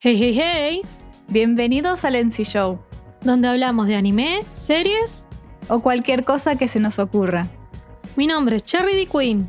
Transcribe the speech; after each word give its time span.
Hey, 0.00 0.16
hey, 0.16 0.32
hey, 0.34 0.82
Bienvenidos 1.28 2.04
al 2.04 2.14
NC 2.14 2.44
Show 2.44 2.78
donde 3.22 3.48
hablamos 3.48 3.88
de 3.88 3.96
anime, 3.96 4.44
series. 4.52 5.24
o 5.68 5.80
cualquier 5.80 6.24
cosa 6.24 6.54
que 6.56 6.68
se 6.68 6.78
nos 6.78 7.00
ocurra. 7.00 7.48
Mi 8.14 8.26
nombre 8.28 8.56
es 8.56 8.62
Cherry 8.62 8.94
D. 8.94 9.06
Queen 9.06 9.46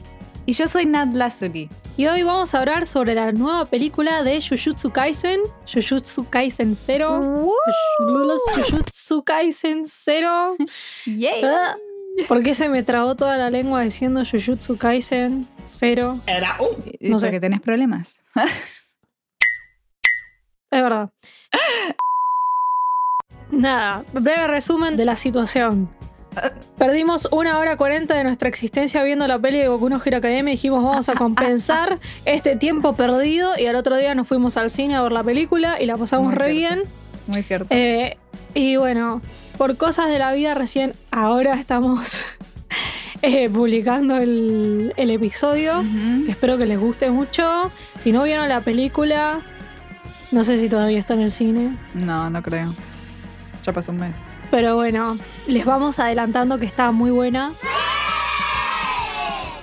Y 0.47 0.53
yo 0.53 0.67
soy 0.67 0.85
Nat 0.87 1.13
Lassery. 1.13 1.69
y 1.97 2.07
hoy 2.07 2.23
vamos 2.23 2.55
a 2.55 2.59
hablar 2.61 2.87
sobre 2.87 3.13
la 3.13 3.31
nueva 3.31 3.65
película 3.65 4.23
de 4.23 4.41
Jujutsu 4.41 4.89
Kaisen, 4.91 5.39
Jujutsu 5.71 6.27
Kaisen 6.29 6.75
0. 6.75 7.51
Jujutsu 7.99 9.23
Kaisen 9.23 9.83
0. 9.85 10.55
Yay. 11.05 11.43
Ah, 11.43 11.75
¿Por 12.27 12.41
qué 12.41 12.55
se 12.55 12.69
me 12.69 12.81
trabó 12.81 13.15
toda 13.15 13.37
la 13.37 13.51
lengua 13.51 13.81
diciendo 13.81 14.23
Jujutsu 14.25 14.77
Kaisen 14.77 15.47
0? 15.67 16.19
No 17.01 17.09
no 17.11 17.19
sé 17.19 17.27
sé. 17.27 17.31
que 17.31 17.39
tenés 17.39 17.61
problemas. 17.61 18.21
Es 20.71 20.81
verdad. 20.83 21.09
Nada, 23.51 24.03
breve 24.13 24.47
resumen 24.47 24.95
de 24.95 25.05
la 25.05 25.15
situación. 25.15 25.89
Perdimos 26.77 27.27
una 27.31 27.57
hora 27.57 27.75
cuarenta 27.75 28.15
de 28.15 28.23
nuestra 28.23 28.47
existencia 28.47 29.03
viendo 29.03 29.27
la 29.27 29.39
peli 29.39 29.57
de 29.57 29.67
Goku 29.67 29.89
no 29.89 29.99
Hero 30.03 30.17
Academia 30.17 30.53
y 30.53 30.55
dijimos 30.55 30.83
vamos 30.83 31.09
a 31.09 31.15
compensar 31.15 31.99
este 32.25 32.55
tiempo 32.55 32.93
perdido 32.93 33.57
y 33.57 33.65
al 33.65 33.75
otro 33.75 33.97
día 33.97 34.13
nos 34.13 34.27
fuimos 34.27 34.55
al 34.55 34.69
cine 34.69 34.95
a 34.95 35.01
ver 35.01 35.11
la 35.11 35.23
película 35.23 35.81
y 35.81 35.85
la 35.87 35.97
pasamos 35.97 36.27
Muy 36.27 36.35
re 36.35 36.53
cierto. 36.53 36.59
bien. 36.75 36.83
Muy 37.27 37.43
cierto. 37.43 37.67
Eh, 37.71 38.17
y 38.53 38.75
bueno, 38.77 39.21
por 39.57 39.75
cosas 39.77 40.09
de 40.09 40.19
la 40.19 40.31
vida 40.33 40.53
recién 40.53 40.93
ahora 41.11 41.55
estamos 41.55 42.23
eh, 43.23 43.49
publicando 43.49 44.17
el, 44.17 44.93
el 44.95 45.09
episodio. 45.09 45.83
Espero 46.27 46.57
que 46.59 46.67
les 46.67 46.79
guste 46.79 47.09
mucho. 47.09 47.71
Si 47.97 48.11
no 48.11 48.23
vieron 48.23 48.47
la 48.47 48.61
película, 48.61 49.41
no 50.31 50.43
sé 50.43 50.59
si 50.59 50.69
todavía 50.69 50.99
está 50.99 51.13
en 51.15 51.21
el 51.21 51.31
cine. 51.31 51.77
No, 51.93 52.29
no 52.29 52.41
creo. 52.43 52.73
Ya 53.63 53.73
pasó 53.73 53.91
un 53.91 53.99
mes. 53.99 54.15
Pero 54.51 54.75
bueno, 54.75 55.17
les 55.47 55.65
vamos 55.65 55.99
adelantando 55.99 56.59
que 56.59 56.65
está 56.65 56.91
muy 56.91 57.11
buena. 57.11 57.51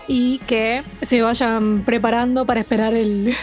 Y 0.09 0.39
que 0.47 0.83
se 1.03 1.22
vayan 1.22 1.83
preparando 1.84 2.47
para 2.47 2.61
esperar 2.61 2.94
el. 2.94 3.34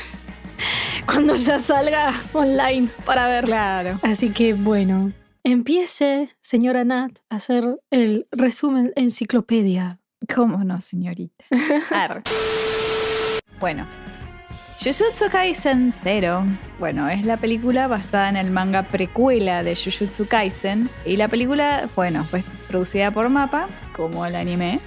cuando 1.05 1.35
ya 1.35 1.59
salga 1.59 2.13
online 2.33 2.89
para 3.05 3.27
verla. 3.27 3.81
Claro. 3.81 3.99
Así 4.03 4.29
que 4.29 4.53
bueno, 4.53 5.11
empiece, 5.43 6.29
señora 6.41 6.83
Nat, 6.85 7.19
a 7.29 7.35
hacer 7.35 7.79
el 7.91 8.27
resumen 8.31 8.93
enciclopedia. 8.95 9.99
¿Cómo 10.33 10.63
no, 10.63 10.79
señorita? 10.81 11.45
Bueno. 13.59 13.87
Jujutsu 14.81 15.29
Kaisen 15.31 15.93
0. 15.93 16.43
Bueno, 16.79 17.07
es 17.07 17.23
la 17.23 17.37
película 17.37 17.87
basada 17.87 18.29
en 18.29 18.35
el 18.35 18.51
manga 18.51 18.83
precuela 18.83 19.63
de 19.63 19.75
Jujutsu 19.75 20.27
Kaisen. 20.27 20.89
Y 21.05 21.17
la 21.17 21.27
película, 21.27 21.87
bueno, 21.95 22.25
fue 22.25 22.43
producida 22.67 23.11
por 23.11 23.29
MAPPA, 23.29 23.67
como 23.95 24.25
el 24.25 24.35
anime. 24.35 24.79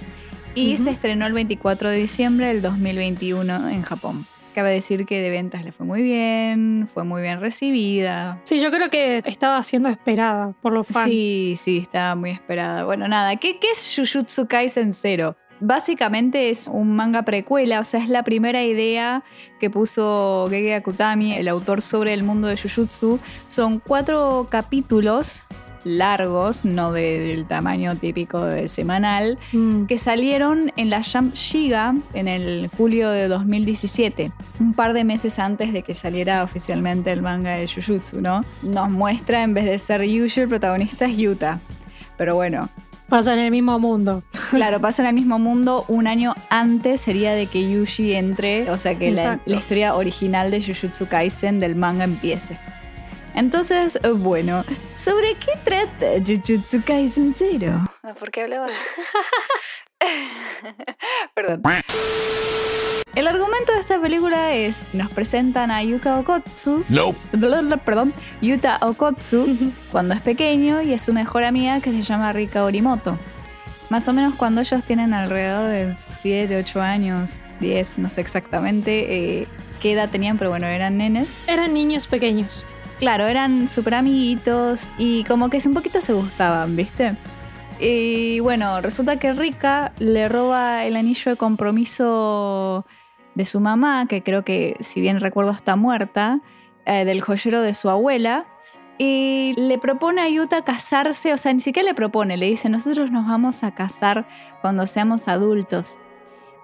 Y 0.54 0.76
se 0.76 0.90
estrenó 0.90 1.26
el 1.26 1.32
24 1.32 1.90
de 1.90 1.96
diciembre 1.96 2.48
del 2.48 2.62
2021 2.62 3.68
en 3.68 3.82
Japón. 3.82 4.26
Cabe 4.54 4.72
decir 4.72 5.04
que 5.06 5.20
de 5.20 5.30
ventas 5.30 5.64
le 5.64 5.72
fue 5.72 5.86
muy 5.86 6.02
bien, 6.02 6.88
fue 6.92 7.04
muy 7.04 7.22
bien 7.22 7.40
recibida. 7.40 8.40
Sí, 8.44 8.58
yo 8.58 8.70
creo 8.70 8.88
que 8.90 9.18
estaba 9.24 9.62
siendo 9.62 9.88
esperada 9.90 10.54
por 10.62 10.72
los 10.72 10.86
fans. 10.86 11.10
Sí, 11.10 11.54
sí, 11.56 11.78
estaba 11.78 12.14
muy 12.14 12.30
esperada. 12.30 12.84
Bueno, 12.84 13.06
nada, 13.06 13.36
¿qué, 13.36 13.58
qué 13.58 13.70
es 13.70 13.94
Jujutsu 13.96 14.46
Kaisen 14.46 14.94
0? 14.94 15.36
Básicamente 15.60 16.50
es 16.50 16.68
un 16.68 16.94
manga 16.94 17.22
precuela, 17.22 17.80
o 17.80 17.84
sea, 17.84 18.00
es 18.02 18.08
la 18.08 18.22
primera 18.24 18.62
idea 18.62 19.24
que 19.58 19.70
puso 19.70 20.46
Gege 20.50 20.74
Akutami, 20.74 21.34
el 21.34 21.48
autor 21.48 21.80
sobre 21.80 22.12
el 22.12 22.24
mundo 22.24 22.48
de 22.48 22.56
Jujutsu. 22.56 23.18
Son 23.48 23.78
cuatro 23.80 24.46
capítulos 24.50 25.42
largos, 25.84 26.64
no 26.64 26.90
de- 26.92 27.20
del 27.20 27.46
tamaño 27.46 27.94
típico 27.96 28.44
del 28.44 28.68
semanal, 28.68 29.38
Mm. 29.52 29.84
que 29.86 29.98
salieron 29.98 30.72
en 30.76 30.90
la 30.90 31.00
Jump 31.02 31.32
Giga 31.34 31.94
en 32.12 32.26
el 32.26 32.68
julio 32.76 33.08
de 33.10 33.28
2017, 33.28 34.32
un 34.58 34.74
par 34.74 34.92
de 34.94 35.04
meses 35.04 35.38
antes 35.38 35.72
de 35.72 35.82
que 35.82 35.94
saliera 35.94 36.42
oficialmente 36.42 37.12
el 37.12 37.22
manga 37.22 37.52
de 37.52 37.68
Jujutsu, 37.68 38.20
¿no? 38.20 38.40
Nos 38.62 38.90
muestra, 38.90 39.44
en 39.44 39.54
vez 39.54 39.64
de 39.64 39.78
ser 39.78 40.02
Yuji, 40.02 40.40
el 40.40 40.48
protagonista 40.48 41.04
es 41.06 41.16
Yuta. 41.16 41.60
Pero 42.18 42.34
bueno, 42.34 42.68
Pasa 43.08 43.34
en 43.34 43.38
el 43.38 43.50
mismo 43.50 43.78
mundo. 43.78 44.22
claro, 44.50 44.80
pasa 44.80 45.02
en 45.02 45.08
el 45.08 45.14
mismo 45.14 45.38
mundo 45.38 45.84
un 45.88 46.06
año 46.06 46.34
antes 46.50 47.00
sería 47.00 47.34
de 47.34 47.46
que 47.46 47.70
Yuji 47.70 48.14
entre, 48.14 48.70
o 48.70 48.76
sea 48.76 48.98
que 48.98 49.12
la, 49.12 49.38
historia 49.46 49.94
original 49.94 50.50
de 50.50 50.60
Jujutsu 50.60 51.06
Kaisen 51.06 51.60
del 51.60 51.76
manga 51.76 52.04
empiece. 52.04 52.58
Entonces, 53.34 53.98
eh, 54.02 54.10
bueno, 54.10 54.64
¿sobre 54.96 55.34
qué 55.34 55.52
trata 55.62 56.06
Jujutsu 56.26 56.82
Kaisen 56.84 57.34
0? 57.36 57.88
¿Por 58.18 58.30
qué 58.30 58.42
hablaba? 58.42 58.68
Perdón. 61.34 61.62
El 63.16 63.26
argumento 63.28 63.72
de 63.72 63.80
esta 63.80 63.98
película 63.98 64.52
es, 64.52 64.84
nos 64.92 65.10
presentan 65.10 65.70
a 65.70 65.82
Yuka 65.82 66.18
Okotsu, 66.18 66.84
Nope. 66.90 67.18
perdón, 67.82 68.12
Yuta 68.42 68.78
Okotsu 68.82 69.72
cuando 69.90 70.12
es 70.12 70.20
pequeño 70.20 70.82
y 70.82 70.92
es 70.92 71.00
su 71.00 71.14
mejor 71.14 71.42
amiga 71.42 71.80
que 71.80 71.92
se 71.92 72.02
llama 72.02 72.34
Rika 72.34 72.62
Orimoto. 72.62 73.18
Más 73.88 74.06
o 74.08 74.12
menos 74.12 74.34
cuando 74.34 74.60
ellos 74.60 74.84
tienen 74.84 75.14
alrededor 75.14 75.66
de 75.66 75.94
7, 75.96 76.58
8 76.58 76.82
años, 76.82 77.40
10, 77.60 77.96
no 77.98 78.10
sé 78.10 78.20
exactamente 78.20 79.40
eh, 79.40 79.48
qué 79.80 79.92
edad 79.92 80.10
tenían, 80.10 80.36
pero 80.36 80.50
bueno, 80.50 80.66
eran 80.66 80.98
nenes. 80.98 81.30
Eran 81.46 81.72
niños 81.72 82.06
pequeños. 82.06 82.64
Claro, 82.98 83.26
eran 83.28 83.70
súper 83.70 83.94
amiguitos 83.94 84.90
y 84.98 85.24
como 85.24 85.48
que 85.48 85.62
un 85.64 85.72
poquito 85.72 86.02
se 86.02 86.12
gustaban, 86.12 86.76
¿viste? 86.76 87.16
Y 87.80 88.40
bueno, 88.40 88.82
resulta 88.82 89.16
que 89.16 89.32
Rika 89.32 89.92
le 89.98 90.28
roba 90.28 90.84
el 90.84 90.96
anillo 90.96 91.30
de 91.30 91.36
compromiso 91.38 92.84
de 93.36 93.44
su 93.44 93.60
mamá, 93.60 94.06
que 94.08 94.22
creo 94.22 94.44
que, 94.44 94.76
si 94.80 95.00
bien 95.00 95.20
recuerdo, 95.20 95.52
está 95.52 95.76
muerta, 95.76 96.40
eh, 96.86 97.04
del 97.04 97.20
joyero 97.20 97.62
de 97.62 97.74
su 97.74 97.88
abuela. 97.88 98.46
Y 98.98 99.52
le 99.58 99.78
propone 99.78 100.22
a 100.22 100.28
Yuta 100.28 100.64
casarse, 100.64 101.34
o 101.34 101.36
sea, 101.36 101.52
ni 101.52 101.60
siquiera 101.60 101.86
le 101.90 101.94
propone, 101.94 102.38
le 102.38 102.46
dice, 102.46 102.70
nosotros 102.70 103.10
nos 103.10 103.26
vamos 103.26 103.62
a 103.62 103.74
casar 103.74 104.26
cuando 104.62 104.86
seamos 104.86 105.28
adultos. 105.28 105.98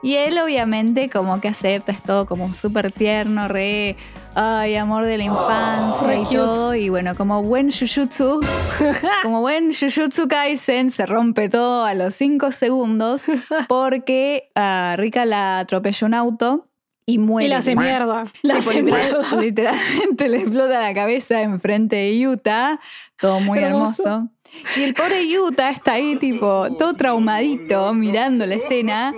Y 0.02 0.16
él 0.16 0.36
obviamente 0.38 1.08
como 1.08 1.40
que 1.40 1.48
acepta, 1.48 1.92
es 1.92 2.02
todo 2.02 2.26
como 2.26 2.52
súper 2.54 2.90
tierno, 2.90 3.46
re, 3.46 3.96
ay, 4.34 4.74
amor 4.74 5.04
de 5.04 5.16
la 5.16 5.24
infancia 5.24 6.14
y 6.16 6.24
cute. 6.24 6.34
todo. 6.36 6.74
Y 6.74 6.88
bueno, 6.88 7.14
como 7.14 7.42
buen 7.42 7.70
Jujutsu, 7.70 8.40
como 9.22 9.40
buen 9.42 9.70
Jujutsu 9.72 10.26
Kaisen, 10.26 10.90
se 10.90 11.06
rompe 11.06 11.48
todo 11.48 11.84
a 11.84 11.94
los 11.94 12.14
5 12.16 12.50
segundos 12.50 13.24
porque 13.68 14.50
a 14.56 14.96
Rika 14.98 15.24
la 15.24 15.60
atropelló 15.60 16.08
un 16.08 16.14
auto 16.14 16.66
y 17.06 17.18
muere. 17.18 17.46
Y 17.46 17.50
la 17.50 17.58
hace 17.58 17.76
mierda. 17.76 18.26
La 18.42 18.56
hace 18.56 18.82
literal- 18.82 19.12
mierda. 19.20 19.36
literalmente 19.40 20.28
le 20.28 20.38
explota 20.38 20.80
la 20.80 20.94
cabeza 20.94 21.42
enfrente 21.42 21.94
de 21.96 22.26
Utah, 22.26 22.80
todo 23.20 23.38
muy 23.38 23.60
Hermoso. 23.60 24.02
hermoso. 24.08 24.28
Y 24.76 24.82
el 24.82 24.92
pobre 24.94 25.22
Utah 25.38 25.70
está 25.70 25.92
ahí, 25.94 26.16
tipo, 26.16 26.66
todo 26.76 26.92
traumadito, 26.94 27.94
mirando 27.94 28.44
la 28.44 28.56
escena. 28.56 29.14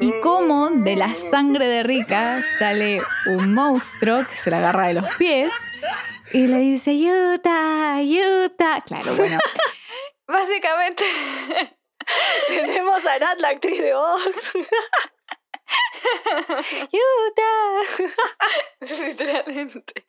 Y 0.00 0.12
como 0.20 0.70
de 0.70 0.96
la 0.96 1.14
sangre 1.14 1.66
de 1.66 1.82
Rika 1.82 2.42
sale 2.58 3.00
un 3.26 3.54
monstruo 3.54 4.26
que 4.28 4.36
se 4.36 4.50
la 4.50 4.58
agarra 4.58 4.88
de 4.88 4.94
los 4.94 5.14
pies 5.14 5.52
y 6.32 6.46
le 6.46 6.58
dice, 6.58 6.92
Utah, 6.92 8.00
Utah. 8.00 8.80
Claro, 8.84 9.14
bueno. 9.14 9.38
Básicamente 10.26 11.04
Tenemos 12.48 13.04
a 13.06 13.18
Nat, 13.18 13.40
la 13.40 13.48
actriz 13.48 13.78
de 13.78 13.94
voz. 13.94 14.52
Utah. 16.92 17.80
Literalmente. 18.80 20.04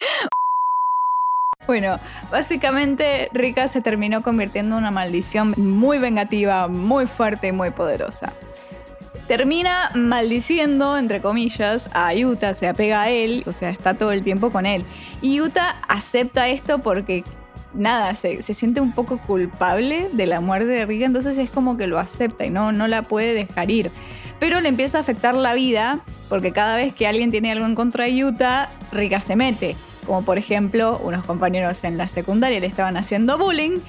Bueno, 1.65 1.99
básicamente 2.29 3.29
Rika 3.33 3.67
se 3.67 3.81
terminó 3.81 4.21
convirtiendo 4.21 4.75
en 4.75 4.83
una 4.83 4.91
maldición 4.91 5.55
muy 5.57 5.97
vengativa, 5.97 6.67
muy 6.67 7.07
fuerte 7.07 7.47
y 7.47 7.51
muy 7.51 7.71
poderosa. 7.71 8.33
Termina 9.27 9.91
maldiciendo, 9.95 10.97
entre 10.97 11.21
comillas, 11.21 11.89
a 11.93 12.13
Yuta, 12.13 12.53
se 12.53 12.67
apega 12.67 13.03
a 13.03 13.09
él, 13.09 13.43
o 13.47 13.51
sea, 13.51 13.69
está 13.69 13.95
todo 13.95 14.11
el 14.11 14.23
tiempo 14.23 14.51
con 14.51 14.65
él. 14.65 14.85
Y 15.21 15.35
Yuta 15.35 15.75
acepta 15.87 16.47
esto 16.47 16.79
porque, 16.79 17.23
nada, 17.73 18.13
se, 18.15 18.41
se 18.41 18.53
siente 18.53 18.81
un 18.81 18.91
poco 18.91 19.17
culpable 19.17 20.09
de 20.13 20.27
la 20.27 20.41
muerte 20.41 20.67
de 20.67 20.85
Rika, 20.85 21.05
entonces 21.05 21.37
es 21.37 21.49
como 21.49 21.77
que 21.77 21.87
lo 21.87 21.99
acepta 21.99 22.45
y 22.45 22.49
no, 22.49 22.71
no 22.71 22.87
la 22.87 23.01
puede 23.01 23.33
dejar 23.33 23.71
ir. 23.71 23.91
Pero 24.39 24.59
le 24.61 24.69
empieza 24.69 24.97
a 24.97 25.01
afectar 25.01 25.33
la 25.33 25.53
vida 25.53 25.99
porque 26.29 26.51
cada 26.51 26.75
vez 26.75 26.93
que 26.93 27.07
alguien 27.07 27.31
tiene 27.31 27.51
algo 27.51 27.65
en 27.65 27.75
contra 27.75 28.05
de 28.05 28.15
Yuta, 28.15 28.69
Rika 28.91 29.19
se 29.19 29.35
mete. 29.35 29.75
Como 30.05 30.23
por 30.23 30.37
ejemplo, 30.37 30.99
unos 31.03 31.25
compañeros 31.25 31.83
en 31.83 31.97
la 31.97 32.07
secundaria 32.07 32.59
le 32.59 32.67
estaban 32.67 32.97
haciendo 32.97 33.37
bullying 33.37 33.79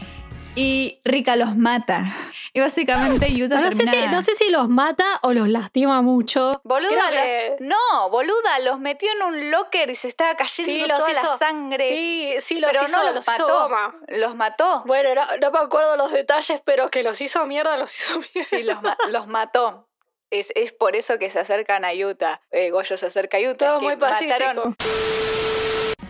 y 0.54 0.98
Rika 1.04 1.36
los 1.36 1.56
mata. 1.56 2.14
Y 2.56 2.60
básicamente 2.60 3.30
Yuta 3.34 3.60
no, 3.60 3.70
sé 3.70 3.76
termina... 3.84 4.02
si, 4.04 4.08
no 4.08 4.22
sé 4.22 4.34
si 4.34 4.48
los 4.48 4.66
mata 4.70 5.04
o 5.22 5.34
los 5.34 5.46
lastima 5.46 6.00
mucho. 6.00 6.58
Boluda, 6.64 7.10
que- 7.10 7.56
los- 7.60 7.68
no, 7.68 8.08
boluda, 8.08 8.58
los 8.60 8.80
metió 8.80 9.10
en 9.12 9.22
un 9.24 9.50
locker 9.50 9.90
y 9.90 9.94
se 9.94 10.08
estaba 10.08 10.34
cayendo 10.36 10.72
Sí, 10.72 10.88
los 10.88 10.98
toda 10.98 11.12
la 11.12 11.36
sangre. 11.36 11.86
Sí, 11.90 12.34
sí, 12.40 12.58
los 12.58 12.70
pero 12.72 12.84
hizo, 12.84 12.96
no 12.96 13.12
los, 13.12 13.28
hizo 13.28 13.42
mató. 13.68 13.94
Los 14.08 14.34
mató. 14.36 14.82
Bueno, 14.86 15.14
no, 15.14 15.22
no 15.38 15.50
me 15.50 15.58
acuerdo 15.58 15.98
los 15.98 16.12
detalles, 16.12 16.62
pero 16.64 16.88
que 16.90 17.02
los 17.02 17.20
hizo 17.20 17.44
mierda, 17.44 17.76
los 17.76 17.94
hizo 17.94 18.18
mierda. 18.34 18.48
Sí, 18.48 18.62
los, 18.62 18.80
ma- 18.82 18.96
los 19.10 19.26
mató. 19.26 19.86
Es, 20.30 20.48
es 20.54 20.72
por 20.72 20.96
eso 20.96 21.18
que 21.18 21.28
se 21.28 21.38
acercan 21.40 21.84
a 21.84 21.92
Utah. 21.92 22.40
Eh, 22.50 22.70
Goyo 22.70 22.96
se 22.96 23.04
acerca 23.04 23.36
a 23.36 23.40
Utah. 23.40 23.66
Todo 23.66 23.80
muy 23.82 23.96
pacífico. 23.96 24.34
mataron- 24.38 24.76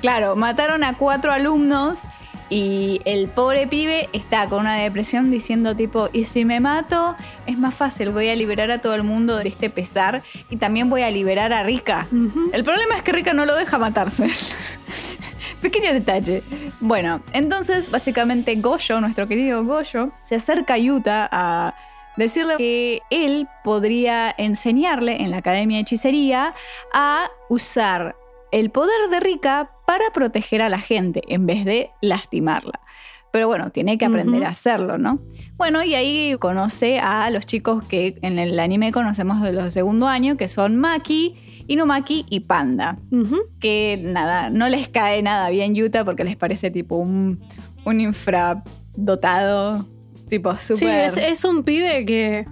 Claro, 0.00 0.36
mataron 0.36 0.84
a 0.84 0.96
cuatro 0.96 1.32
alumnos 1.32 2.04
y 2.48 3.00
el 3.04 3.28
pobre 3.28 3.66
pibe 3.66 4.08
está 4.12 4.46
con 4.46 4.60
una 4.60 4.76
depresión 4.76 5.30
diciendo 5.30 5.74
tipo, 5.74 6.08
y 6.12 6.24
si 6.24 6.44
me 6.44 6.60
mato, 6.60 7.16
es 7.46 7.58
más 7.58 7.74
fácil, 7.74 8.10
voy 8.10 8.28
a 8.28 8.36
liberar 8.36 8.70
a 8.70 8.80
todo 8.80 8.94
el 8.94 9.02
mundo 9.02 9.36
de 9.36 9.48
este 9.48 9.70
pesar 9.70 10.22
y 10.48 10.56
también 10.56 10.88
voy 10.88 11.02
a 11.02 11.10
liberar 11.10 11.52
a 11.52 11.62
Rika. 11.62 12.06
El 12.52 12.64
problema 12.64 12.96
es 12.96 13.02
que 13.02 13.12
Rika 13.12 13.32
no 13.32 13.46
lo 13.46 13.56
deja 13.56 13.78
matarse. 13.78 14.30
Pequeño 15.60 15.92
detalle. 15.92 16.42
Bueno, 16.80 17.20
entonces 17.32 17.90
básicamente 17.90 18.54
Goyo, 18.56 19.00
nuestro 19.00 19.26
querido 19.26 19.64
Goyo, 19.64 20.12
se 20.22 20.36
acerca 20.36 20.74
a 20.74 20.78
Yuta 20.78 21.28
a 21.32 21.74
decirle 22.16 22.56
que 22.56 23.00
él 23.10 23.48
podría 23.64 24.34
enseñarle 24.38 25.22
en 25.22 25.30
la 25.30 25.38
Academia 25.38 25.78
de 25.78 25.82
Hechicería 25.82 26.54
a 26.92 27.28
usar 27.48 28.16
el 28.52 28.70
poder 28.70 29.10
de 29.10 29.20
Rika 29.20 29.70
para 29.86 30.10
proteger 30.12 30.62
a 30.62 30.68
la 30.68 30.80
gente 30.80 31.22
en 31.28 31.46
vez 31.46 31.64
de 31.64 31.90
lastimarla. 32.02 32.80
Pero 33.32 33.48
bueno, 33.48 33.70
tiene 33.70 33.98
que 33.98 34.06
aprender 34.06 34.44
a 34.44 34.48
hacerlo, 34.48 34.96
¿no? 34.96 35.20
Bueno, 35.56 35.82
y 35.82 35.94
ahí 35.94 36.36
conoce 36.38 37.00
a 37.00 37.28
los 37.30 37.44
chicos 37.44 37.86
que 37.86 38.18
en 38.22 38.38
el 38.38 38.58
anime 38.58 38.92
conocemos 38.92 39.42
de 39.42 39.52
los 39.52 39.72
segundo 39.74 40.08
año, 40.08 40.36
que 40.38 40.48
son 40.48 40.76
Maki, 40.76 41.64
Inumaki 41.66 42.24
y 42.30 42.40
Panda 42.40 42.96
que 43.60 44.00
nada, 44.02 44.48
no 44.50 44.68
les 44.68 44.88
cae 44.88 45.22
nada 45.22 45.50
bien 45.50 45.74
Yuta 45.74 46.04
porque 46.04 46.24
les 46.24 46.36
parece 46.36 46.70
tipo 46.70 46.96
un, 46.96 47.40
un 47.84 48.00
infradotado, 48.00 49.84
tipo 50.28 50.56
súper... 50.56 50.78
Sí, 50.78 50.86
es, 50.86 51.16
es 51.16 51.44
un 51.44 51.62
pibe 51.62 52.06
que. 52.06 52.46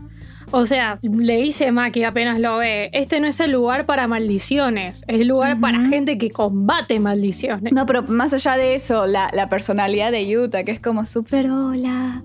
O 0.57 0.67
sea, 0.67 1.01
le 1.03 1.39
dice 1.39 1.73
Maki 1.73 2.05
apenas 2.05 2.39
lo 2.39 2.59
ve. 2.59 2.89
Este 2.93 3.19
no 3.19 3.27
es 3.27 3.41
el 3.41 3.51
lugar 3.51 3.87
para 3.87 4.07
maldiciones. 4.07 5.03
Es 5.09 5.21
el 5.21 5.27
lugar 5.27 5.59
para 5.59 5.81
gente 5.89 6.17
que 6.17 6.31
combate 6.31 7.01
maldiciones. 7.01 7.73
No, 7.73 7.87
pero 7.87 8.05
más 8.05 8.33
allá 8.35 8.57
de 8.57 8.75
eso, 8.75 9.07
la, 9.07 9.31
la 9.33 9.49
personalidad 9.49 10.13
de 10.13 10.29
Yuta, 10.29 10.63
que 10.63 10.71
es 10.71 10.81
como 10.81 11.07
súper 11.07 11.51
hola. 11.51 12.23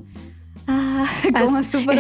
Ah, 0.68 1.06
como 1.40 1.64
súper 1.64 1.98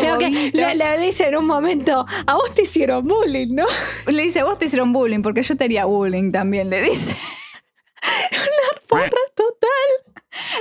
le, 0.53 0.75
le 0.75 0.99
dice 0.99 1.29
en 1.29 1.37
un 1.37 1.47
momento, 1.47 2.05
a 2.27 2.35
vos 2.35 2.53
te 2.53 2.61
hicieron 2.61 3.07
bullying, 3.07 3.55
¿no? 3.55 3.65
Le 4.05 4.21
dice, 4.21 4.43
vos 4.43 4.59
te 4.59 4.65
hicieron 4.65 4.93
bullying, 4.93 5.23
porque 5.23 5.41
yo 5.41 5.57
te 5.57 5.63
haría 5.63 5.85
bullying 5.85 6.31
también, 6.31 6.69
le 6.69 6.83
dice. 6.83 7.15
Porra 8.87 9.09
total. 9.33 10.15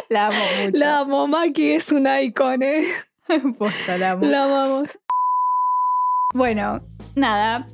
La 0.08 0.28
amo 0.28 0.38
mucho. 0.64 0.78
La 0.78 0.98
amo, 1.00 1.26
Maki 1.26 1.72
es 1.72 1.92
un 1.92 2.08
icon, 2.22 2.62
¿eh? 2.62 2.86
Posta, 3.58 3.98
la 3.98 4.12
amo. 4.12 4.24
La 4.24 4.44
amamos. 4.44 4.98
Bueno, 6.38 6.82
nada. 7.14 7.66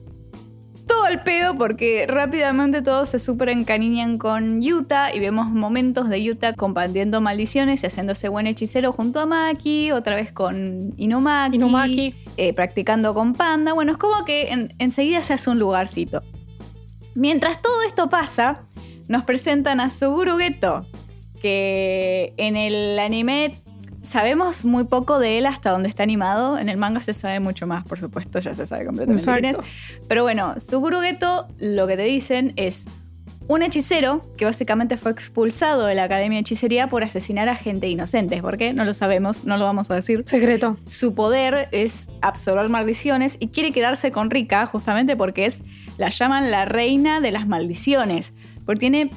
Todo 0.86 1.08
el 1.08 1.20
pedo 1.22 1.58
porque 1.58 2.06
rápidamente 2.06 2.82
todos 2.82 3.08
se 3.08 3.18
super 3.18 3.48
encariñan 3.48 4.16
con 4.16 4.62
Yuta 4.62 5.12
y 5.12 5.18
vemos 5.18 5.48
momentos 5.48 6.08
de 6.08 6.22
Yuta 6.22 6.52
compartiendo 6.52 7.20
maldiciones 7.20 7.82
y 7.82 7.86
haciéndose 7.86 8.28
buen 8.28 8.46
hechicero 8.46 8.92
junto 8.92 9.18
a 9.18 9.26
Maki, 9.26 9.90
otra 9.90 10.14
vez 10.14 10.30
con 10.30 10.94
Inumaki. 10.96 12.14
eh, 12.36 12.52
practicando 12.52 13.12
con 13.12 13.34
Panda. 13.34 13.72
Bueno, 13.72 13.90
es 13.90 13.98
como 13.98 14.24
que 14.24 14.48
en- 14.52 14.72
enseguida 14.78 15.20
se 15.22 15.32
hace 15.34 15.50
un 15.50 15.58
lugarcito. 15.58 16.20
Mientras 17.16 17.60
todo 17.60 17.82
esto 17.82 18.08
pasa, 18.08 18.60
nos 19.08 19.24
presentan 19.24 19.80
a 19.80 19.88
Suguru 19.90 20.36
Geto, 20.38 20.82
que 21.42 22.34
en 22.36 22.56
el 22.56 23.00
anime 23.00 23.56
sabemos 24.04 24.64
muy 24.64 24.84
poco 24.84 25.18
de 25.18 25.38
él 25.38 25.46
hasta 25.46 25.70
donde 25.70 25.88
está 25.88 26.02
animado. 26.02 26.58
En 26.58 26.68
el 26.68 26.76
manga 26.76 27.00
se 27.00 27.14
sabe 27.14 27.40
mucho 27.40 27.66
más, 27.66 27.84
por 27.84 27.98
supuesto, 27.98 28.38
ya 28.38 28.54
se 28.54 28.66
sabe 28.66 28.84
completamente 28.84 29.24
quién 29.24 29.44
es. 29.46 29.56
Exacto. 29.56 30.04
Pero 30.08 30.22
bueno, 30.22 30.54
Suguru 30.60 31.00
Geto 31.00 31.48
lo 31.58 31.86
que 31.86 31.96
te 31.96 32.04
dicen 32.04 32.52
es 32.56 32.86
un 33.46 33.62
hechicero 33.62 34.22
que 34.36 34.44
básicamente 34.44 34.96
fue 34.96 35.10
expulsado 35.10 35.86
de 35.86 35.94
la 35.94 36.04
Academia 36.04 36.36
de 36.36 36.40
Hechicería 36.40 36.88
por 36.88 37.04
asesinar 37.04 37.48
a 37.48 37.56
gente 37.56 37.88
inocente. 37.88 38.40
¿Por 38.40 38.56
qué? 38.56 38.72
No 38.72 38.84
lo 38.84 38.94
sabemos, 38.94 39.44
no 39.44 39.58
lo 39.58 39.64
vamos 39.64 39.90
a 39.90 39.94
decir. 39.94 40.22
Secreto. 40.26 40.78
Su 40.86 41.14
poder 41.14 41.68
es 41.72 42.06
absorber 42.22 42.68
maldiciones 42.68 43.36
y 43.40 43.48
quiere 43.48 43.72
quedarse 43.72 44.12
con 44.12 44.30
Rika 44.30 44.66
justamente 44.66 45.16
porque 45.16 45.46
es, 45.46 45.62
la 45.98 46.08
llaman 46.08 46.50
la 46.50 46.64
reina 46.64 47.20
de 47.20 47.32
las 47.32 47.46
maldiciones, 47.46 48.32
porque 48.64 48.80
tiene 48.80 49.10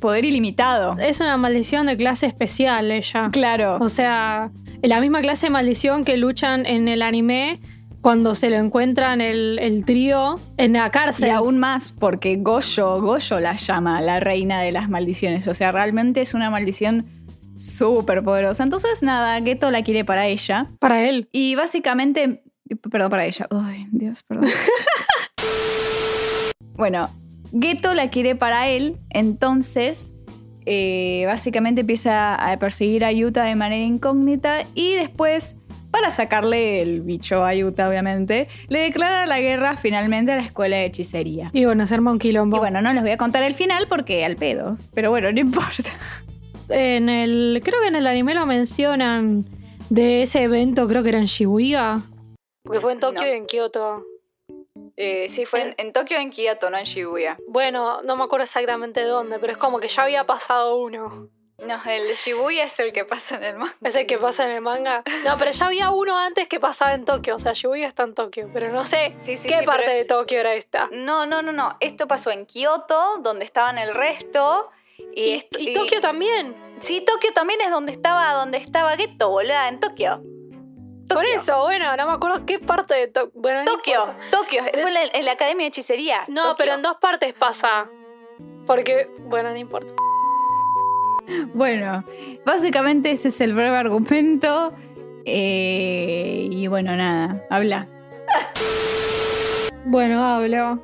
poder 0.00 0.24
ilimitado. 0.24 0.96
Es 0.98 1.20
una 1.20 1.36
maldición 1.36 1.86
de 1.86 1.96
clase 1.96 2.26
especial 2.26 2.90
ella. 2.90 3.30
Claro. 3.32 3.78
O 3.80 3.88
sea, 3.88 4.50
la 4.82 5.00
misma 5.00 5.20
clase 5.20 5.46
de 5.46 5.50
maldición 5.50 6.04
que 6.04 6.16
luchan 6.16 6.66
en 6.66 6.88
el 6.88 7.02
anime 7.02 7.60
cuando 8.00 8.34
se 8.34 8.50
lo 8.50 8.56
encuentran 8.56 9.22
el, 9.22 9.58
el 9.60 9.84
trío 9.86 10.38
en 10.58 10.74
la 10.74 10.88
Y 10.88 10.90
cárcel. 10.90 11.30
aún 11.30 11.58
más 11.58 11.90
porque 11.90 12.36
Goyo, 12.36 13.00
Goyo 13.00 13.40
la 13.40 13.56
llama 13.56 14.02
la 14.02 14.20
reina 14.20 14.60
de 14.60 14.72
las 14.72 14.90
maldiciones. 14.90 15.48
O 15.48 15.54
sea, 15.54 15.72
realmente 15.72 16.20
es 16.20 16.34
una 16.34 16.50
maldición 16.50 17.06
súper 17.56 18.22
poderosa. 18.22 18.62
Entonces, 18.62 19.02
nada, 19.02 19.40
Geto 19.40 19.70
la 19.70 19.82
quiere 19.82 20.04
para 20.04 20.26
ella. 20.26 20.66
Para 20.80 21.08
él. 21.08 21.28
Y 21.32 21.54
básicamente. 21.54 22.42
Perdón, 22.90 23.10
para 23.10 23.24
ella. 23.24 23.46
Ay, 23.50 23.86
Dios, 23.90 24.22
perdón. 24.22 24.50
bueno, 26.76 27.08
Geto 27.58 27.94
la 27.94 28.10
quiere 28.10 28.34
para 28.34 28.68
él. 28.68 28.96
Entonces. 29.10 30.10
eh, 30.66 31.24
básicamente 31.26 31.82
empieza 31.82 32.34
a 32.34 32.58
perseguir 32.58 33.04
a 33.04 33.12
Yuta 33.12 33.44
de 33.44 33.54
manera 33.54 33.84
incógnita. 33.84 34.62
Y 34.74 34.94
después. 34.94 35.56
Para 35.90 36.10
sacarle 36.10 36.82
el 36.82 37.02
bicho 37.02 37.44
a 37.44 37.54
Yuta, 37.54 37.88
obviamente, 37.88 38.48
le 38.68 38.80
declara 38.80 39.26
la 39.26 39.38
guerra 39.40 39.76
finalmente 39.76 40.32
a 40.32 40.36
la 40.36 40.42
escuela 40.42 40.76
de 40.76 40.86
hechicería. 40.86 41.50
Y 41.52 41.66
bueno, 41.66 41.86
se 41.86 41.94
arma 41.94 42.10
un 42.10 42.18
quilombo. 42.18 42.56
Y 42.56 42.58
bueno, 42.58 42.82
no 42.82 42.92
les 42.92 43.00
voy 43.02 43.12
a 43.12 43.16
contar 43.16 43.44
el 43.44 43.54
final 43.54 43.86
porque 43.88 44.24
al 44.24 44.34
pedo. 44.34 44.76
Pero 44.92 45.10
bueno, 45.10 45.30
no 45.30 45.38
importa. 45.38 45.90
En 46.68 47.08
el, 47.08 47.60
creo 47.62 47.80
que 47.80 47.86
en 47.88 47.94
el 47.94 48.08
anime 48.08 48.34
lo 48.34 48.44
mencionan 48.44 49.44
de 49.88 50.22
ese 50.24 50.42
evento, 50.42 50.88
creo 50.88 51.04
que 51.04 51.10
era 51.10 51.18
en 51.18 51.26
Shibuya. 51.26 52.00
Porque 52.64 52.80
fue 52.80 52.92
en 52.94 52.98
Tokio 52.98 53.20
No. 53.22 53.28
y 53.28 53.30
en 53.30 53.46
Kioto. 53.46 54.02
Eh, 54.96 55.28
sí, 55.28 55.44
fue 55.44 55.62
en, 55.62 55.74
en 55.78 55.92
Tokio, 55.92 56.18
en 56.18 56.30
Kyoto, 56.30 56.70
no 56.70 56.78
en 56.78 56.84
Shibuya. 56.84 57.36
Bueno, 57.48 58.02
no 58.02 58.16
me 58.16 58.24
acuerdo 58.24 58.44
exactamente 58.44 59.02
dónde, 59.02 59.38
pero 59.38 59.52
es 59.52 59.58
como 59.58 59.80
que 59.80 59.88
ya 59.88 60.02
había 60.04 60.24
pasado 60.24 60.76
uno. 60.76 61.28
No, 61.58 61.80
el 61.88 62.08
de 62.08 62.14
Shibuya 62.14 62.64
es 62.64 62.78
el 62.80 62.92
que 62.92 63.04
pasa 63.04 63.36
en 63.36 63.44
el 63.44 63.56
manga. 63.56 63.74
¿Es 63.82 63.94
el 63.96 64.06
que 64.06 64.18
pasa 64.18 64.44
en 64.44 64.50
el 64.50 64.60
manga? 64.60 65.02
No, 65.24 65.36
pero 65.38 65.50
ya 65.52 65.66
había 65.66 65.90
uno 65.90 66.18
antes 66.18 66.48
que 66.48 66.58
pasaba 66.60 66.94
en 66.94 67.04
Tokio. 67.04 67.36
O 67.36 67.38
sea, 67.38 67.52
Shibuya 67.52 67.86
está 67.86 68.02
en 68.02 68.14
Tokio, 68.14 68.50
pero 68.52 68.70
no 68.72 68.84
sé 68.84 69.14
Sí, 69.18 69.36
sí, 69.36 69.48
qué 69.48 69.60
sí, 69.60 69.64
parte 69.64 69.88
de 69.94 70.04
Tokio 70.04 70.40
era 70.40 70.54
esta. 70.54 70.88
No, 70.92 71.26
no, 71.26 71.42
no, 71.42 71.52
no. 71.52 71.76
Esto 71.80 72.06
pasó 72.08 72.30
en 72.32 72.44
Kioto, 72.46 73.18
donde 73.18 73.44
estaban 73.44 73.78
el 73.78 73.94
resto. 73.94 74.68
Y, 75.14 75.22
Y, 75.22 75.32
esto- 75.34 75.58
y 75.60 75.72
Tokio 75.72 76.00
también. 76.00 76.56
Sí, 76.80 77.00
Tokio 77.00 77.32
también 77.32 77.60
es 77.60 77.70
donde 77.70 77.92
estaba, 77.92 78.32
donde 78.34 78.58
estaba 78.58 78.96
Geto, 78.96 79.30
boluda, 79.30 79.68
en 79.68 79.78
Tokio. 79.80 80.22
Por 81.08 81.18
Tokio. 81.18 81.34
eso, 81.34 81.60
bueno, 81.62 81.96
no 81.96 82.06
me 82.06 82.12
acuerdo 82.12 82.46
qué 82.46 82.58
parte 82.58 82.94
de 82.94 83.08
Tokio. 83.08 83.32
Bueno, 83.34 83.64
no 83.64 83.76
Tokio. 83.76 84.06
Tokio, 84.30 84.62
fue 84.72 84.88
en 84.88 84.94
la, 84.94 85.02
en 85.12 85.24
la 85.24 85.32
Academia 85.32 85.64
de 85.64 85.68
Hechicería. 85.68 86.24
No, 86.28 86.42
Tokio. 86.42 86.56
pero 86.58 86.74
en 86.74 86.82
dos 86.82 86.96
partes 87.00 87.32
pasa. 87.34 87.88
Porque, 88.66 89.10
bueno, 89.28 89.50
no 89.50 89.56
importa. 89.58 89.94
Bueno, 91.54 92.04
básicamente 92.44 93.10
ese 93.10 93.28
es 93.28 93.40
el 93.40 93.54
breve 93.54 93.76
argumento. 93.76 94.72
Eh, 95.24 96.48
y 96.50 96.66
bueno, 96.66 96.96
nada, 96.96 97.46
habla. 97.50 97.88
Bueno, 99.86 100.24
hablo. 100.26 100.82